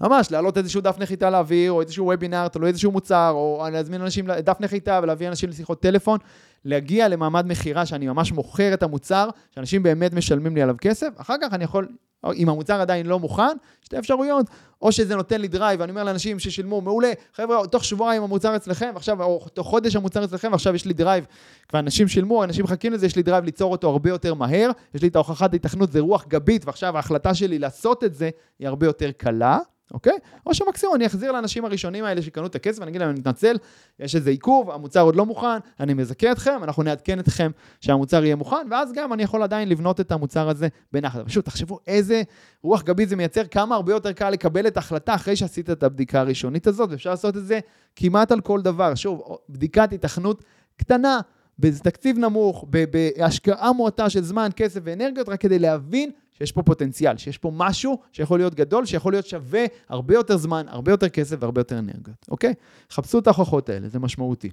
ממש, 0.00 0.30
להעלות 0.30 0.58
איזשהו 0.58 0.80
דף 0.80 0.96
נחיתה 0.98 1.30
לאוויר, 1.30 1.72
או 1.72 1.80
איזשהו 1.80 2.06
וובינאר, 2.06 2.46
או 2.60 2.66
איזשהו 2.66 2.92
מוצר, 2.92 3.30
או 3.30 3.66
להזמין 3.72 4.00
אנשים, 4.00 4.26
דף 4.26 4.56
נחיתה 4.60 5.00
ולהביא 5.02 5.28
אנשים 5.28 5.50
לשיחות 5.50 5.82
טלפון, 5.82 6.18
להגיע 6.64 7.08
למעמד 7.08 7.46
מכירה 7.46 7.86
שאני 7.86 8.06
ממש 8.06 8.32
מוכר 8.32 8.74
את 8.74 8.82
המוצר, 8.82 9.28
שאנשים 9.54 9.82
באמת 9.82 10.12
משלמים 10.12 10.54
לי 10.54 10.62
עליו 10.62 10.74
כסף, 10.80 11.08
אחר 11.16 11.34
כך 11.42 11.54
אני 11.54 11.64
יכול, 11.64 11.88
אם 12.34 12.48
המוצר 12.48 12.80
עדיין 12.80 13.06
לא 13.06 13.18
מוכן, 13.18 13.56
שתי 13.82 13.98
אפשרויות, 13.98 14.46
או 14.82 14.92
שזה 14.92 15.16
נותן 15.16 15.40
לי 15.40 15.48
drive, 15.48 15.80
ואני 15.80 15.90
אומר 15.90 16.04
לאנשים 16.04 16.38
ששילמו, 16.38 16.80
מעולה, 16.80 17.12
חבר'ה, 17.34 17.66
תוך 17.66 17.84
שבועיים 17.84 18.22
המוצר 18.22 18.56
אצלכם, 18.56 18.90
ועכשיו, 18.94 19.22
או 19.22 19.46
תוך 19.54 19.66
חודש 19.66 19.96
המוצר 19.96 20.24
אצלכם, 20.24 20.48
ועכשיו 20.52 20.74
יש 20.74 20.84
לי 20.84 20.92
drive, 20.92 21.24
כבר 21.68 21.78
אנשים 21.78 22.08
שילמו, 22.08 22.44
אנשים 22.44 22.64
מחכים 22.64 22.92
לזה, 22.92 23.06
יש 23.06 23.16
לי 23.16 23.22
drive 23.22 23.44
ליצור 23.44 23.72
אותו 23.72 23.88
הרבה 23.90 24.10
יותר 24.10 24.34
מהר, 24.34 24.70
יש 24.94 25.02
לי 25.02 25.08
את 25.08 25.16
ההוכחת 25.16 25.52
ההתכנות, 25.52 25.92
זה 25.92 26.00
רוח 26.00 26.26
גבית, 26.28 26.66
ועכשיו 26.66 26.96
ההחלטה 26.96 27.34
שלי 27.34 27.58
לעשות 27.58 28.04
את 28.04 28.14
זה 28.14 28.30
היא 28.58 28.68
הרבה 28.68 28.86
יותר 28.86 29.10
קלה. 29.16 29.58
אוקיי? 29.94 30.18
או 30.46 30.54
שמקסימום 30.54 30.94
אני 30.94 31.06
אחזיר 31.06 31.32
לאנשים 31.32 31.64
הראשונים 31.64 32.04
האלה 32.04 32.22
שקנו 32.22 32.46
את 32.46 32.54
הכסף, 32.54 32.82
אני 32.82 32.90
אגיד 32.90 33.00
להם, 33.00 33.10
אני 33.10 33.18
מתנצל, 33.18 33.56
יש 34.00 34.16
איזה 34.16 34.30
עיכוב, 34.30 34.70
המוצר 34.70 35.00
עוד 35.00 35.16
לא 35.16 35.26
מוכן, 35.26 35.58
אני 35.80 35.94
מזכה 35.94 36.32
אתכם, 36.32 36.47
אנחנו 36.62 36.82
נעדכן 36.82 37.18
אתכם 37.18 37.50
שהמוצר 37.80 38.24
יהיה 38.24 38.36
מוכן, 38.36 38.66
ואז 38.70 38.92
גם 38.92 39.12
אני 39.12 39.22
יכול 39.22 39.42
עדיין 39.42 39.68
לבנות 39.68 40.00
את 40.00 40.12
המוצר 40.12 40.48
הזה 40.48 40.68
בנחת. 40.92 41.26
פשוט 41.26 41.44
תחשבו 41.44 41.78
איזה 41.86 42.22
רוח 42.62 42.82
גבית 42.82 43.08
זה 43.08 43.16
מייצר, 43.16 43.44
כמה 43.44 43.74
הרבה 43.74 43.92
יותר 43.92 44.12
קל 44.12 44.30
לקבל 44.30 44.66
את 44.66 44.76
ההחלטה 44.76 45.14
אחרי 45.14 45.36
שעשית 45.36 45.70
את 45.70 45.82
הבדיקה 45.82 46.20
הראשונית 46.20 46.66
הזאת, 46.66 46.90
ואפשר 46.90 47.10
לעשות 47.10 47.36
את 47.36 47.46
זה 47.46 47.58
כמעט 47.96 48.32
על 48.32 48.40
כל 48.40 48.62
דבר. 48.62 48.94
שוב, 48.94 49.36
בדיקת 49.48 49.92
התכנות 49.92 50.44
קטנה, 50.76 51.20
בתקציב 51.58 52.18
נמוך, 52.18 52.64
בהשקעה 52.68 53.72
מועטה 53.72 54.10
של 54.10 54.22
זמן, 54.22 54.48
כסף 54.56 54.80
ואנרגיות, 54.84 55.28
רק 55.28 55.40
כדי 55.40 55.58
להבין 55.58 56.10
שיש 56.32 56.52
פה 56.52 56.62
פוטנציאל, 56.62 57.16
שיש 57.16 57.38
פה 57.38 57.50
משהו 57.54 57.98
שיכול 58.12 58.38
להיות 58.38 58.54
גדול, 58.54 58.86
שיכול 58.86 59.12
להיות 59.12 59.26
שווה 59.26 59.64
הרבה 59.88 60.14
יותר 60.14 60.36
זמן, 60.36 60.66
הרבה 60.68 60.92
יותר 60.92 61.08
כסף 61.08 61.36
והרבה 61.40 61.60
יותר 61.60 61.78
אנרגיות, 61.78 62.26
אוקיי? 62.28 62.54
חפשו 62.90 63.18
את 63.18 63.26
ההוכחות 63.26 63.68
האלה, 63.68 63.88
זה 63.88 63.98
משמעותי. 63.98 64.50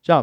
עכשיו, 0.00 0.22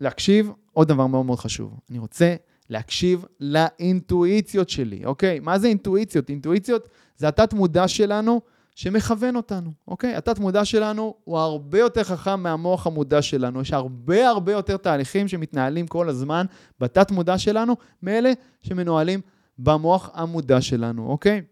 להקשיב, 0.00 0.50
עוד 0.72 0.88
דבר 0.88 1.06
מאוד 1.06 1.26
מאוד 1.26 1.38
חשוב. 1.38 1.80
אני 1.90 1.98
רוצה 1.98 2.34
להקשיב 2.70 3.24
לאינטואיציות 3.40 4.68
שלי, 4.68 5.04
אוקיי? 5.04 5.40
מה 5.40 5.58
זה 5.58 5.66
אינטואיציות? 5.68 6.28
אינטואיציות 6.30 6.88
זה 7.16 7.28
התת 7.28 7.52
מודע 7.52 7.88
שלנו 7.88 8.40
שמכוון 8.74 9.36
אותנו, 9.36 9.70
אוקיי? 9.88 10.14
התת 10.14 10.38
מודע 10.38 10.64
שלנו 10.64 11.14
הוא 11.24 11.38
הרבה 11.38 11.78
יותר 11.78 12.04
חכם 12.04 12.40
מהמוח 12.42 12.86
המודע 12.86 13.22
שלנו. 13.22 13.60
יש 13.60 13.72
הרבה 13.72 14.28
הרבה 14.28 14.52
יותר 14.52 14.76
תהליכים 14.76 15.28
שמתנהלים 15.28 15.86
כל 15.86 16.08
הזמן 16.08 16.46
בתת 16.80 17.10
מודע 17.10 17.38
שלנו, 17.38 17.76
מאלה 18.02 18.32
שמנוהלים 18.62 19.20
במוח 19.58 20.10
המודע 20.14 20.60
שלנו, 20.60 21.06
אוקיי? 21.06 21.42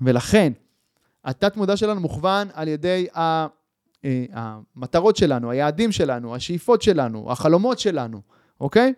ולכן, 0.00 0.52
התת 1.24 1.56
מודע 1.56 1.76
שלנו 1.76 2.00
מוכוון 2.00 2.48
על 2.54 2.68
ידי 2.68 3.06
ה... 3.16 3.46
אה, 4.04 4.24
המטרות 4.32 5.16
שלנו, 5.16 5.50
היעדים 5.50 5.92
שלנו, 5.92 6.34
השאיפות 6.34 6.82
שלנו, 6.82 7.32
החלומות 7.32 7.78
שלנו, 7.78 8.20
אוקיי? 8.60 8.92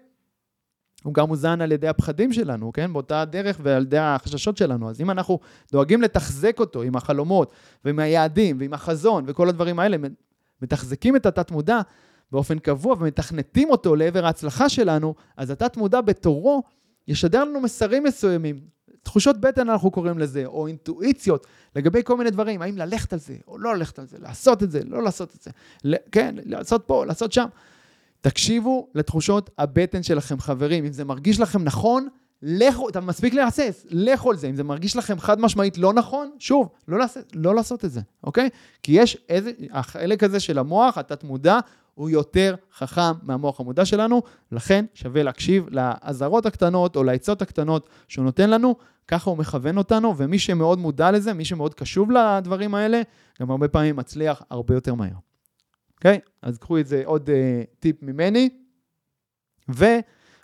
הוא 1.02 1.14
גם 1.14 1.28
מוזן 1.28 1.60
על 1.60 1.72
ידי 1.72 1.88
הפחדים 1.88 2.32
שלנו, 2.32 2.72
כן? 2.72 2.92
באותה 2.92 3.24
דרך 3.24 3.60
ועל 3.62 3.82
ידי 3.82 3.98
החששות 3.98 4.56
שלנו. 4.56 4.90
אז 4.90 5.00
אם 5.00 5.10
אנחנו 5.10 5.38
דואגים 5.72 6.02
לתחזק 6.02 6.60
אותו 6.60 6.82
עם 6.82 6.96
החלומות 6.96 7.52
ועם 7.84 7.98
היעדים 7.98 8.56
ועם 8.60 8.74
החזון 8.74 9.24
וכל 9.26 9.48
הדברים 9.48 9.78
האלה, 9.78 9.96
מתחזקים 10.62 11.16
את 11.16 11.26
התת-מודע 11.26 11.80
באופן 12.32 12.58
קבוע 12.58 12.96
ומתכנתים 12.98 13.70
אותו 13.70 13.96
לעבר 13.96 14.26
ההצלחה 14.26 14.68
שלנו, 14.68 15.14
אז 15.36 15.50
התת-מודע 15.50 16.00
בתורו 16.00 16.62
ישדר 17.08 17.44
לנו 17.44 17.60
מסרים 17.60 18.04
מסוימים. 18.04 18.60
תחושות 19.02 19.40
בטן 19.40 19.70
אנחנו 19.70 19.90
קוראים 19.90 20.18
לזה, 20.18 20.46
או 20.46 20.66
אינטואיציות, 20.66 21.46
לגבי 21.76 22.00
כל 22.04 22.16
מיני 22.16 22.30
דברים, 22.30 22.62
האם 22.62 22.78
ללכת 22.78 23.12
על 23.12 23.18
זה, 23.18 23.34
או 23.48 23.58
לא 23.58 23.76
ללכת 23.76 23.98
על 23.98 24.06
זה, 24.06 24.16
לעשות 24.20 24.62
את 24.62 24.70
זה, 24.70 24.80
לא 24.84 25.02
לעשות 25.02 25.34
את 25.34 25.42
זה, 25.42 25.50
כן, 26.12 26.34
לעשות 26.44 26.82
פה, 26.86 27.06
לעשות 27.06 27.32
שם. 27.32 27.46
תקשיבו 28.20 28.88
לתחושות 28.94 29.50
הבטן 29.58 30.02
שלכם, 30.02 30.40
חברים. 30.40 30.84
אם 30.84 30.92
זה 30.92 31.04
מרגיש 31.04 31.40
לכם 31.40 31.64
נכון, 31.64 32.08
לכו, 32.42 32.88
אתה 32.88 33.00
מספיק 33.00 33.34
להסס, 33.34 33.86
לכו 33.90 34.30
על 34.30 34.36
זה. 34.36 34.48
אם 34.48 34.56
זה 34.56 34.64
מרגיש 34.64 34.96
לכם 34.96 35.20
חד 35.20 35.40
משמעית 35.40 35.78
לא 35.78 35.92
נכון, 35.92 36.30
שוב, 36.38 36.68
לא, 36.88 36.98
לעשות, 36.98 37.24
לא 37.34 37.54
לעשות 37.54 37.84
את 37.84 37.90
זה, 37.90 38.00
אוקיי? 38.24 38.48
כי 38.82 38.92
יש 38.92 39.16
איזה, 39.28 39.50
החלק 39.70 40.24
הזה 40.24 40.40
של 40.40 40.58
המוח, 40.58 40.98
התת-מודע, 40.98 41.58
הוא 41.94 42.10
יותר 42.10 42.54
חכם 42.76 43.12
מהמוח 43.22 43.60
המודע 43.60 43.84
שלנו, 43.84 44.22
לכן 44.52 44.84
שווה 44.94 45.22
להקשיב 45.22 45.66
לאזהרות 45.70 46.46
הקטנות 46.46 46.96
או 46.96 47.04
לעצות 47.04 47.42
הקטנות 47.42 47.88
שהוא 48.08 48.24
נותן 48.24 48.50
לנו, 48.50 48.76
ככה 49.08 49.30
הוא 49.30 49.38
מכוון 49.38 49.78
אותנו, 49.78 50.16
ומי 50.16 50.38
שמאוד 50.38 50.78
מודע 50.78 51.10
לזה, 51.10 51.32
מי 51.32 51.44
שמאוד 51.44 51.74
קשוב 51.74 52.10
לדברים 52.10 52.74
האלה, 52.74 53.02
גם 53.40 53.50
הרבה 53.50 53.68
פעמים 53.68 53.96
מצליח 53.96 54.42
הרבה 54.50 54.74
יותר 54.74 54.94
מהר. 54.94 55.14
אוקיי? 55.94 56.20
Okay? 56.24 56.30
אז 56.42 56.58
קחו 56.58 56.78
את 56.78 56.86
זה 56.86 57.02
עוד 57.04 57.28
uh, 57.28 57.32
טיפ 57.80 58.02
ממני. 58.02 58.48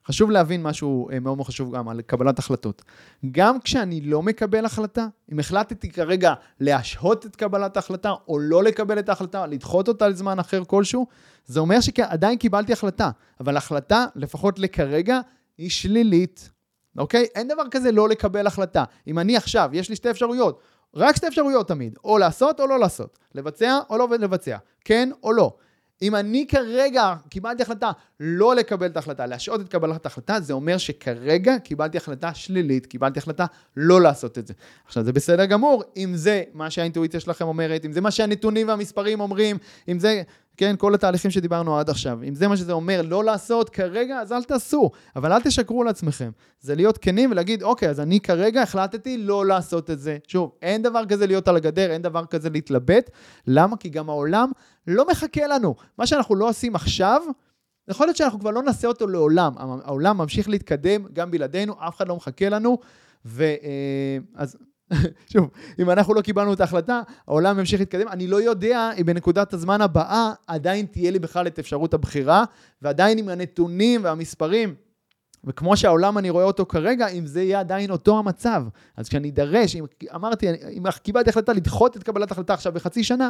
וחשוב 0.08 0.30
להבין 0.30 0.62
משהו 0.62 1.08
uh, 1.10 1.20
מאוד 1.20 1.36
מאוד 1.36 1.46
חשוב 1.46 1.76
גם 1.76 1.88
על 1.88 2.00
קבלת 2.00 2.38
החלטות. 2.38 2.82
גם 3.30 3.60
כשאני 3.60 4.00
לא 4.00 4.22
מקבל 4.22 4.64
החלטה, 4.64 5.06
אם 5.32 5.38
החלטתי 5.38 5.90
כרגע 5.90 6.34
להשהות 6.60 7.26
את 7.26 7.36
קבלת 7.36 7.76
ההחלטה, 7.76 8.14
או 8.28 8.38
לא 8.38 8.64
לקבל 8.64 8.98
את 8.98 9.08
ההחלטה, 9.08 9.46
לדחות 9.46 9.88
אותה 9.88 10.08
לזמן 10.08 10.38
אחר 10.38 10.64
כלשהו, 10.64 11.06
זה 11.46 11.60
אומר 11.60 11.80
שעדיין 11.80 12.38
קיבלתי 12.38 12.72
החלטה, 12.72 13.10
אבל 13.40 13.56
החלטה, 13.56 14.06
לפחות 14.16 14.58
לכרגע, 14.58 15.20
היא 15.58 15.70
שלילית. 15.70 16.50
אוקיי? 16.98 17.26
אין 17.34 17.48
דבר 17.48 17.62
כזה 17.70 17.92
לא 17.92 18.08
לקבל 18.08 18.46
החלטה. 18.46 18.84
אם 19.06 19.18
אני 19.18 19.36
עכשיו, 19.36 19.70
יש 19.72 19.88
לי 19.88 19.96
שתי 19.96 20.10
אפשרויות, 20.10 20.60
רק 20.94 21.16
שתי 21.16 21.28
אפשרויות 21.28 21.68
תמיד, 21.68 21.98
או 22.04 22.18
לעשות 22.18 22.60
או 22.60 22.66
לא 22.66 22.78
לעשות, 22.78 23.18
לבצע 23.34 23.78
או 23.90 23.98
לא 23.98 24.08
לבצע, 24.10 24.56
כן 24.84 25.10
או 25.22 25.32
לא. 25.32 25.52
אם 26.02 26.14
אני 26.14 26.46
כרגע 26.48 27.14
קיבלתי 27.28 27.62
החלטה 27.62 27.90
לא 28.20 28.54
לקבל 28.54 28.86
את 28.86 28.96
ההחלטה, 28.96 29.26
להשעות 29.26 29.60
את 29.60 29.68
קבלת 29.68 30.06
ההחלטה, 30.06 30.40
זה 30.40 30.52
אומר 30.52 30.78
שכרגע 30.78 31.58
קיבלתי 31.58 31.98
החלטה 31.98 32.34
שלילית, 32.34 32.86
קיבלתי 32.86 33.18
החלטה 33.18 33.46
לא 33.76 34.00
לעשות 34.00 34.38
את 34.38 34.46
זה. 34.46 34.54
עכשיו, 34.86 35.04
זה 35.04 35.12
בסדר 35.12 35.44
גמור, 35.44 35.82
אם 35.96 36.12
זה 36.14 36.42
מה 36.54 36.70
שהאינטואיציה 36.70 37.20
שלכם 37.20 37.44
אומרת, 37.44 37.84
אם 37.84 37.92
זה 37.92 38.00
מה 38.00 38.10
שהנתונים 38.10 38.68
והמספרים 38.68 39.20
אומרים, 39.20 39.58
אם 39.88 39.98
זה 39.98 40.22
כן, 40.58 40.74
כל 40.78 40.94
התהליכים 40.94 41.30
שדיברנו 41.30 41.78
עד 41.78 41.90
עכשיו. 41.90 42.18
אם 42.28 42.34
זה 42.34 42.48
מה 42.48 42.56
שזה 42.56 42.72
אומר 42.72 43.02
לא 43.02 43.24
לעשות 43.24 43.70
כרגע, 43.70 44.20
אז 44.20 44.32
אל 44.32 44.42
תעשו, 44.42 44.90
אבל 45.16 45.32
אל 45.32 45.40
תשקרו 45.40 45.84
לעצמכם. 45.84 46.30
זה 46.60 46.74
להיות 46.74 46.98
כנים 46.98 47.30
ולהגיד, 47.30 47.62
אוקיי, 47.62 47.90
אז 47.90 48.00
אני 48.00 48.20
כרגע 48.20 48.62
החלטתי 48.62 49.18
לא 49.18 49.46
לעשות 49.46 49.90
את 49.90 50.00
זה. 50.00 50.18
שוב, 50.26 50.52
אין 50.62 50.82
דבר 50.82 51.06
כזה 51.06 51.26
להיות 51.26 51.48
על 51.48 51.56
הגדר, 51.56 51.90
אין 51.90 52.02
דבר 52.02 52.26
כזה 52.26 52.50
להתלבט. 52.50 53.10
למה? 53.46 53.76
כי 53.76 53.88
גם 53.88 54.08
העולם 54.08 54.50
לא 54.88 55.06
מחכה 55.10 55.46
לנו. 55.46 55.74
מה 55.98 56.06
שאנחנו 56.06 56.34
לא 56.34 56.48
עושים 56.48 56.74
עכשיו, 56.74 57.22
יכול 57.88 58.06
להיות 58.06 58.16
שאנחנו 58.16 58.40
כבר 58.40 58.50
לא 58.50 58.62
נעשה 58.62 58.88
אותו 58.88 59.06
לעולם. 59.06 59.54
העולם 59.58 60.18
ממשיך 60.18 60.48
להתקדם 60.48 61.06
גם 61.12 61.30
בלעדינו, 61.30 61.74
אף 61.78 61.96
אחד 61.96 62.08
לא 62.08 62.16
מחכה 62.16 62.48
לנו. 62.48 62.78
ואז 63.24 64.56
אה, 64.92 64.96
שוב, 65.32 65.50
אם 65.78 65.90
אנחנו 65.90 66.14
לא 66.14 66.20
קיבלנו 66.20 66.52
את 66.52 66.60
ההחלטה, 66.60 67.02
העולם 67.26 67.58
ימשיך 67.58 67.80
להתקדם. 67.80 68.08
אני 68.08 68.26
לא 68.26 68.42
יודע 68.42 68.90
אם 69.00 69.06
בנקודת 69.06 69.52
הזמן 69.54 69.80
הבאה 69.80 70.32
עדיין 70.46 70.86
תהיה 70.86 71.10
לי 71.10 71.18
בכלל 71.18 71.46
את 71.46 71.58
אפשרות 71.58 71.94
הבחירה, 71.94 72.44
ועדיין 72.82 73.18
עם 73.18 73.28
הנתונים 73.28 74.04
והמספרים, 74.04 74.74
וכמו 75.44 75.76
שהעולם 75.76 76.18
אני 76.18 76.30
רואה 76.30 76.44
אותו 76.44 76.66
כרגע, 76.66 77.06
אם 77.06 77.26
זה 77.26 77.42
יהיה 77.42 77.60
עדיין 77.60 77.90
אותו 77.90 78.18
המצב. 78.18 78.64
אז 78.96 79.08
כשאני 79.08 79.30
אדרש, 79.30 79.76
אם 79.76 79.84
אמרתי, 80.14 80.48
אם 80.50 80.90
קיבלתי 80.90 81.30
החלטה 81.30 81.52
לדחות 81.52 81.96
את 81.96 82.02
קבלת 82.02 82.30
ההחלטה 82.30 82.54
עכשיו 82.54 82.72
בחצי 82.72 83.04
שנה, 83.04 83.28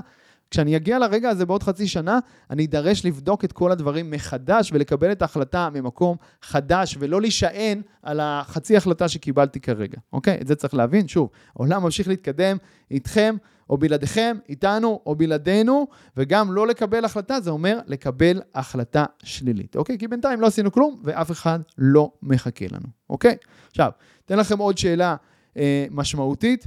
כשאני 0.50 0.76
אגיע 0.76 0.98
לרגע 0.98 1.30
הזה 1.30 1.46
בעוד 1.46 1.62
חצי 1.62 1.88
שנה, 1.88 2.18
אני 2.50 2.64
אדרש 2.64 3.04
לבדוק 3.04 3.44
את 3.44 3.52
כל 3.52 3.72
הדברים 3.72 4.10
מחדש 4.10 4.70
ולקבל 4.72 5.12
את 5.12 5.22
ההחלטה 5.22 5.68
ממקום 5.74 6.16
חדש, 6.42 6.96
ולא 7.00 7.20
להישען 7.20 7.82
על 8.02 8.20
החצי 8.20 8.76
החלטה 8.76 9.08
שקיבלתי 9.08 9.60
כרגע, 9.60 9.98
אוקיי? 10.12 10.38
את 10.40 10.46
זה 10.46 10.54
צריך 10.54 10.74
להבין. 10.74 11.08
שוב, 11.08 11.30
העולם 11.56 11.82
ממשיך 11.82 12.08
להתקדם 12.08 12.56
איתכם 12.90 13.36
או 13.70 13.78
בלעדיכם, 13.78 14.36
איתנו 14.48 15.00
או 15.06 15.14
בלעדינו, 15.14 15.86
וגם 16.16 16.52
לא 16.52 16.66
לקבל 16.66 17.04
החלטה, 17.04 17.40
זה 17.40 17.50
אומר 17.50 17.78
לקבל 17.86 18.40
החלטה 18.54 19.04
שלילית, 19.22 19.76
אוקיי? 19.76 19.98
כי 19.98 20.08
בינתיים 20.08 20.40
לא 20.40 20.46
עשינו 20.46 20.72
כלום, 20.72 21.00
ואף 21.04 21.30
אחד 21.30 21.58
לא 21.78 22.10
מחכה 22.22 22.64
לנו, 22.70 22.86
אוקיי? 23.10 23.36
עכשיו, 23.70 23.90
אתן 24.24 24.38
לכם 24.38 24.58
עוד 24.58 24.78
שאלה 24.78 25.16
אה, 25.56 25.86
משמעותית. 25.90 26.66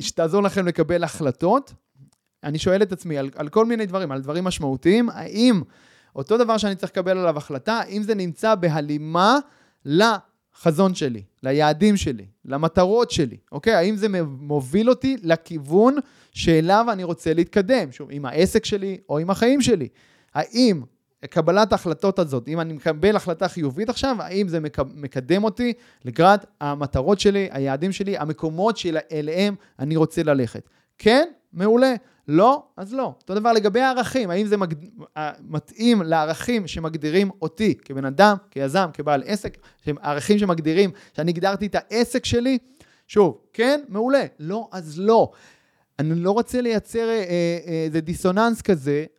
שתעזור 0.00 0.42
לכם 0.42 0.66
לקבל 0.66 1.04
החלטות, 1.04 1.74
אני 2.44 2.58
שואל 2.58 2.82
את 2.82 2.92
עצמי 2.92 3.18
על, 3.18 3.30
על 3.34 3.48
כל 3.48 3.66
מיני 3.66 3.86
דברים, 3.86 4.12
על 4.12 4.20
דברים 4.20 4.44
משמעותיים, 4.44 5.08
האם 5.08 5.62
אותו 6.16 6.38
דבר 6.38 6.58
שאני 6.58 6.74
צריך 6.74 6.92
לקבל 6.92 7.18
עליו 7.18 7.36
החלטה, 7.36 7.72
האם 7.72 8.02
זה 8.02 8.14
נמצא 8.14 8.54
בהלימה 8.54 9.38
לחזון 9.84 10.94
שלי, 10.94 11.22
ליעדים 11.42 11.96
שלי, 11.96 12.26
למטרות 12.44 13.10
שלי, 13.10 13.36
אוקיי? 13.52 13.74
האם 13.74 13.96
זה 13.96 14.06
מוביל 14.24 14.90
אותי 14.90 15.16
לכיוון 15.22 15.96
שאליו 16.32 16.86
אני 16.92 17.04
רוצה 17.04 17.34
להתקדם, 17.34 17.92
שוב, 17.92 18.08
עם 18.10 18.24
העסק 18.24 18.64
שלי 18.64 18.98
או 19.08 19.18
עם 19.18 19.30
החיים 19.30 19.60
שלי? 19.60 19.88
האם 20.34 20.82
קבלת 21.30 21.72
ההחלטות 21.72 22.18
הזאת, 22.18 22.48
אם 22.48 22.60
אני 22.60 22.72
מקבל 22.72 23.16
החלטה 23.16 23.48
חיובית 23.48 23.88
עכשיו, 23.88 24.16
האם 24.18 24.48
זה 24.48 24.58
מקדם 24.94 25.44
אותי 25.44 25.72
לקראת 26.04 26.44
המטרות 26.60 27.20
שלי, 27.20 27.48
היעדים 27.50 27.92
שלי, 27.92 28.18
המקומות 28.18 28.76
שאליהם 28.76 29.54
אני 29.78 29.96
רוצה 29.96 30.22
ללכת. 30.22 30.68
כן, 30.98 31.28
מעולה. 31.52 31.94
לא, 32.28 32.62
אז 32.76 32.94
לא. 32.94 33.14
אותו 33.20 33.34
דבר 33.34 33.52
לגבי 33.52 33.80
הערכים, 33.80 34.30
האם 34.30 34.46
זה 34.46 34.56
מג... 34.56 34.74
מתאים 35.40 36.02
לערכים 36.02 36.66
שמגדירים 36.66 37.30
אותי 37.42 37.74
כבן 37.84 38.04
אדם, 38.04 38.36
כיזם, 38.50 38.86
כבעל 38.92 39.22
עסק, 39.26 39.58
ערכים 39.86 40.38
שמגדירים, 40.38 40.90
שאני 41.16 41.30
הגדרתי 41.30 41.66
את 41.66 41.74
העסק 41.74 42.24
שלי? 42.24 42.58
שוב, 43.06 43.38
כן, 43.52 43.80
מעולה. 43.88 44.24
לא, 44.38 44.68
אז 44.72 44.98
לא. 44.98 45.30
אני 45.98 46.14
לא 46.14 46.30
רוצה 46.30 46.60
לייצר 46.60 47.10
איזה 47.10 47.28
אה, 47.68 47.88
אה, 47.94 48.00
דיסוננס 48.00 48.62
כזה 48.62 49.04
אה, 49.10 49.14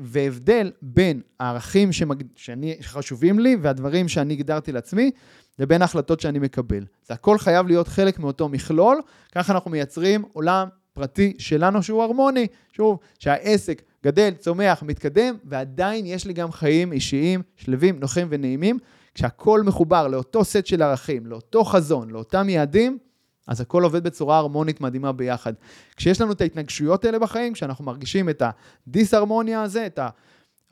והבדל 0.00 0.70
בין 0.82 1.20
הערכים 1.40 1.92
שמג... 1.92 2.22
שאני, 2.36 2.76
שחשובים 2.80 3.38
לי 3.38 3.56
והדברים 3.62 4.08
שאני 4.08 4.34
הגדרתי 4.34 4.72
לעצמי, 4.72 5.10
לבין 5.58 5.82
ההחלטות 5.82 6.20
שאני 6.20 6.38
מקבל. 6.38 6.84
זה 7.06 7.14
הכל 7.14 7.38
חייב 7.38 7.66
להיות 7.66 7.88
חלק 7.88 8.18
מאותו 8.18 8.48
מכלול, 8.48 9.00
ככה 9.34 9.52
אנחנו 9.52 9.70
מייצרים 9.70 10.24
עולם 10.32 10.68
פרטי 10.92 11.32
שלנו 11.38 11.82
שהוא 11.82 12.02
הרמוני. 12.02 12.46
שוב, 12.72 12.98
שהעסק 13.18 13.82
גדל, 14.04 14.30
צומח, 14.38 14.82
מתקדם, 14.82 15.34
ועדיין 15.44 16.06
יש 16.06 16.26
לי 16.26 16.32
גם 16.32 16.52
חיים 16.52 16.92
אישיים, 16.92 17.42
שלווים, 17.56 17.98
נוחים 18.00 18.26
ונעימים. 18.30 18.78
כשהכול 19.14 19.62
מחובר 19.62 20.08
לאותו 20.08 20.44
סט 20.44 20.66
של 20.66 20.82
ערכים, 20.82 21.26
לאותו 21.26 21.64
חזון, 21.64 22.10
לאותם 22.10 22.48
יעדים, 22.48 22.98
אז 23.46 23.60
הכל 23.60 23.82
עובד 23.82 24.04
בצורה 24.04 24.38
הרמונית 24.38 24.80
מדהימה 24.80 25.12
ביחד. 25.12 25.52
כשיש 25.96 26.20
לנו 26.20 26.32
את 26.32 26.40
ההתנגשויות 26.40 27.04
האלה 27.04 27.18
בחיים, 27.18 27.52
כשאנחנו 27.52 27.84
מרגישים 27.84 28.28
את 28.28 28.42
הדיסהרמוניה 28.86 29.62
הזה, 29.62 29.86
את 29.86 29.98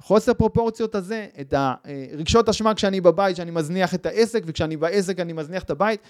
החוסר 0.00 0.34
פרופורציות 0.34 0.94
הזה, 0.94 1.26
את 1.40 1.54
הרגשות 1.56 2.48
אשמה 2.48 2.74
כשאני 2.74 3.00
בבית, 3.00 3.36
שאני 3.36 3.50
מזניח 3.50 3.94
את 3.94 4.06
העסק, 4.06 4.42
וכשאני 4.46 4.76
בעסק 4.76 5.20
אני 5.20 5.32
מזניח 5.32 5.62
את 5.62 5.70
הבית, 5.70 6.00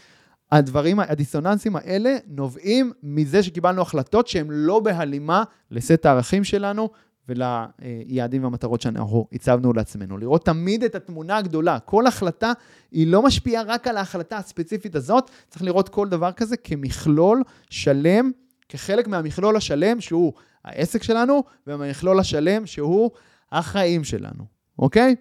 הדברים, 0.53 1.01
הדיסוננסים 1.01 1.77
האלה 1.77 2.17
נובעים 2.27 2.93
מזה 3.03 3.43
שקיבלנו 3.43 3.83
החלטות 3.83 4.29
שהן 4.29 4.47
לא 4.51 4.81
בהלימה 4.81 5.45
לסט 5.71 6.07
הערכים 6.07 6.45
שלנו 6.45 6.91
וליעדים 7.29 8.45
והמטרות 8.45 8.81
שאנחנו 8.81 9.27
הצבנו 9.33 9.73
לעצמנו. 9.73 10.19
לראות 10.19 10.45
תמיד 10.45 10.85
את 10.85 10.95
התמונה 10.95 11.37
הגדולה. 11.37 11.79
כל 11.79 12.07
החלטה 12.07 12.53
היא 12.91 13.07
לא 13.07 13.23
משפיעה 13.23 13.63
רק 13.63 13.87
על 13.87 13.97
ההחלטה 13.97 14.37
הספציפית 14.37 14.95
הזאת, 14.95 15.31
צריך 15.49 15.63
לראות 15.63 15.89
כל 15.89 16.09
דבר 16.09 16.33
כזה 16.33 16.57
כמכלול 16.57 17.43
שלם, 17.71 18.31
כחלק 18.69 19.09
מהמכלול 19.09 19.57
השלם 19.57 20.01
שהוא 20.01 20.33
העסק 20.65 21.03
שלנו, 21.03 21.45
ומהמכלול 21.67 22.21
השלם 22.21 22.67
שהוא 22.67 23.11
החיים 23.53 24.05
שלנו, 24.05 24.45
אוקיי? 24.79 25.17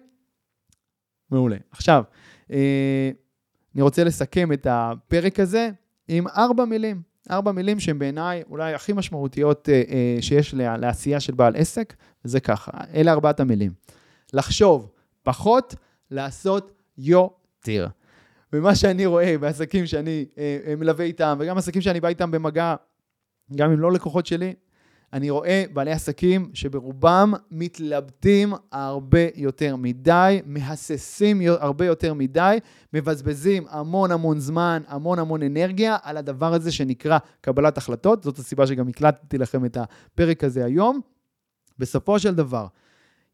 מעולה. 1.30 1.56
עכשיו, 1.70 2.04
אה, 2.50 3.10
אני 3.74 3.82
רוצה 3.82 4.04
לסכם 4.04 4.52
את 4.52 4.66
הפרק 4.70 5.40
הזה 5.40 5.70
עם 6.08 6.28
ארבע 6.28 6.64
מילים. 6.64 7.11
ארבע 7.30 7.52
מילים 7.52 7.80
שהן 7.80 7.98
בעיניי 7.98 8.42
אולי 8.50 8.74
הכי 8.74 8.92
משמעותיות 8.92 9.68
אה, 9.68 9.82
אה, 9.88 10.16
שיש 10.20 10.54
לה, 10.54 10.76
לעשייה 10.76 11.20
של 11.20 11.34
בעל 11.34 11.56
עסק, 11.56 11.94
וזה 12.24 12.40
ככה, 12.40 12.70
אלה 12.94 13.12
ארבעת 13.12 13.40
המילים. 13.40 13.72
לחשוב 14.32 14.90
פחות, 15.22 15.74
לעשות 16.10 16.72
יותר. 16.98 17.86
ומה 18.52 18.74
שאני 18.74 19.06
רואה 19.06 19.38
בעסקים 19.38 19.86
שאני 19.86 20.26
אה, 20.38 20.58
אה 20.66 20.76
מלווה 20.76 21.04
איתם, 21.04 21.36
וגם 21.40 21.58
עסקים 21.58 21.82
שאני 21.82 22.00
בא 22.00 22.08
איתם 22.08 22.30
במגע, 22.30 22.74
גם 23.56 23.72
אם 23.72 23.80
לא 23.80 23.92
לקוחות 23.92 24.26
שלי, 24.26 24.54
אני 25.12 25.30
רואה 25.30 25.64
בעלי 25.72 25.92
עסקים 25.92 26.50
שברובם 26.54 27.32
מתלבטים 27.50 28.52
הרבה 28.72 29.18
יותר 29.34 29.76
מדי, 29.76 30.40
מהססים 30.46 31.40
הרבה 31.46 31.86
יותר 31.86 32.14
מדי, 32.14 32.58
מבזבזים 32.92 33.64
המון 33.70 34.10
המון 34.10 34.40
זמן, 34.40 34.82
המון 34.88 35.18
המון 35.18 35.42
אנרגיה 35.42 35.96
על 36.02 36.16
הדבר 36.16 36.54
הזה 36.54 36.72
שנקרא 36.72 37.18
קבלת 37.40 37.78
החלטות. 37.78 38.22
זאת 38.22 38.38
הסיבה 38.38 38.66
שגם 38.66 38.88
הקלטתי 38.88 39.38
לכם 39.38 39.64
את 39.64 39.76
הפרק 39.76 40.44
הזה 40.44 40.64
היום. 40.64 41.00
בסופו 41.78 42.18
של 42.18 42.34
דבר, 42.34 42.66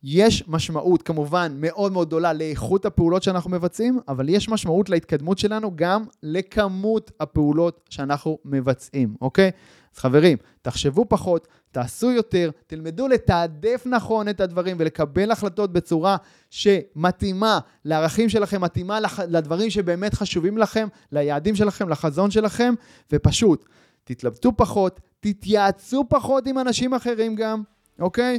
יש 0.02 0.44
משמעות 0.48 1.02
כמובן 1.02 1.52
מאוד 1.56 1.92
מאוד 1.92 2.08
גדולה 2.08 2.32
לאיכות 2.32 2.86
הפעולות 2.86 3.22
שאנחנו 3.22 3.50
מבצעים, 3.50 4.00
אבל 4.08 4.28
יש 4.28 4.48
משמעות 4.48 4.88
להתקדמות 4.88 5.38
שלנו 5.38 5.72
גם 5.74 6.04
לכמות 6.22 7.10
הפעולות 7.20 7.80
שאנחנו 7.90 8.38
מבצעים, 8.44 9.14
אוקיי? 9.20 9.50
אז 9.94 9.98
חברים, 9.98 10.38
תחשבו 10.62 11.04
פחות, 11.08 11.48
תעשו 11.70 12.10
יותר, 12.10 12.50
תלמדו 12.66 13.08
לתעדף 13.08 13.82
נכון 13.86 14.28
את 14.28 14.40
הדברים 14.40 14.76
ולקבל 14.80 15.30
החלטות 15.30 15.72
בצורה 15.72 16.16
שמתאימה 16.50 17.58
לערכים 17.84 18.28
שלכם, 18.28 18.60
מתאימה 18.60 18.98
לדברים 19.28 19.70
שבאמת 19.70 20.14
חשובים 20.14 20.58
לכם, 20.58 20.88
ליעדים 21.12 21.56
שלכם, 21.56 21.88
לחזון 21.88 22.30
שלכם, 22.30 22.74
ופשוט 23.12 23.64
תתלבטו 24.04 24.52
פחות, 24.56 25.00
תתייעצו 25.20 26.04
פחות 26.08 26.46
עם 26.46 26.58
אנשים 26.58 26.94
אחרים 26.94 27.34
גם, 27.34 27.62
אוקיי? 28.00 28.38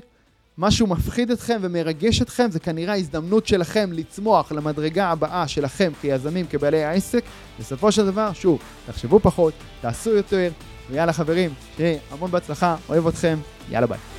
משהו 0.62 0.88
מפחיד 0.88 1.32
אתכם 1.32 1.58
ומרגש 1.62 2.22
אתכם, 2.22 2.52
זה 2.52 2.60
כנראה 2.60 2.94
ההזדמנות 2.94 3.48
שלכם 3.48 3.90
לצמוח 3.94 4.52
למדרגה 4.52 5.08
הבאה 5.08 5.48
שלכם 5.48 5.92
כיזמים, 6.02 6.46
כבעלי 6.50 6.84
העסק. 6.84 7.24
בסופו 7.60 7.92
של 7.92 8.06
דבר, 8.06 8.34
שוב, 8.34 8.60
תחשבו 8.88 9.20
פחות, 9.20 9.54
תעשו 9.82 10.10
יותר, 10.10 10.52
ויאללה 10.90 11.14
חברים, 11.14 11.54
שיהיה 11.78 12.00
המון 12.12 12.32
בהצלחה, 12.32 12.76
אוהב 12.90 13.08
אתכם, 13.08 13.38
יאללה 13.70 13.88
ביי. 13.88 14.19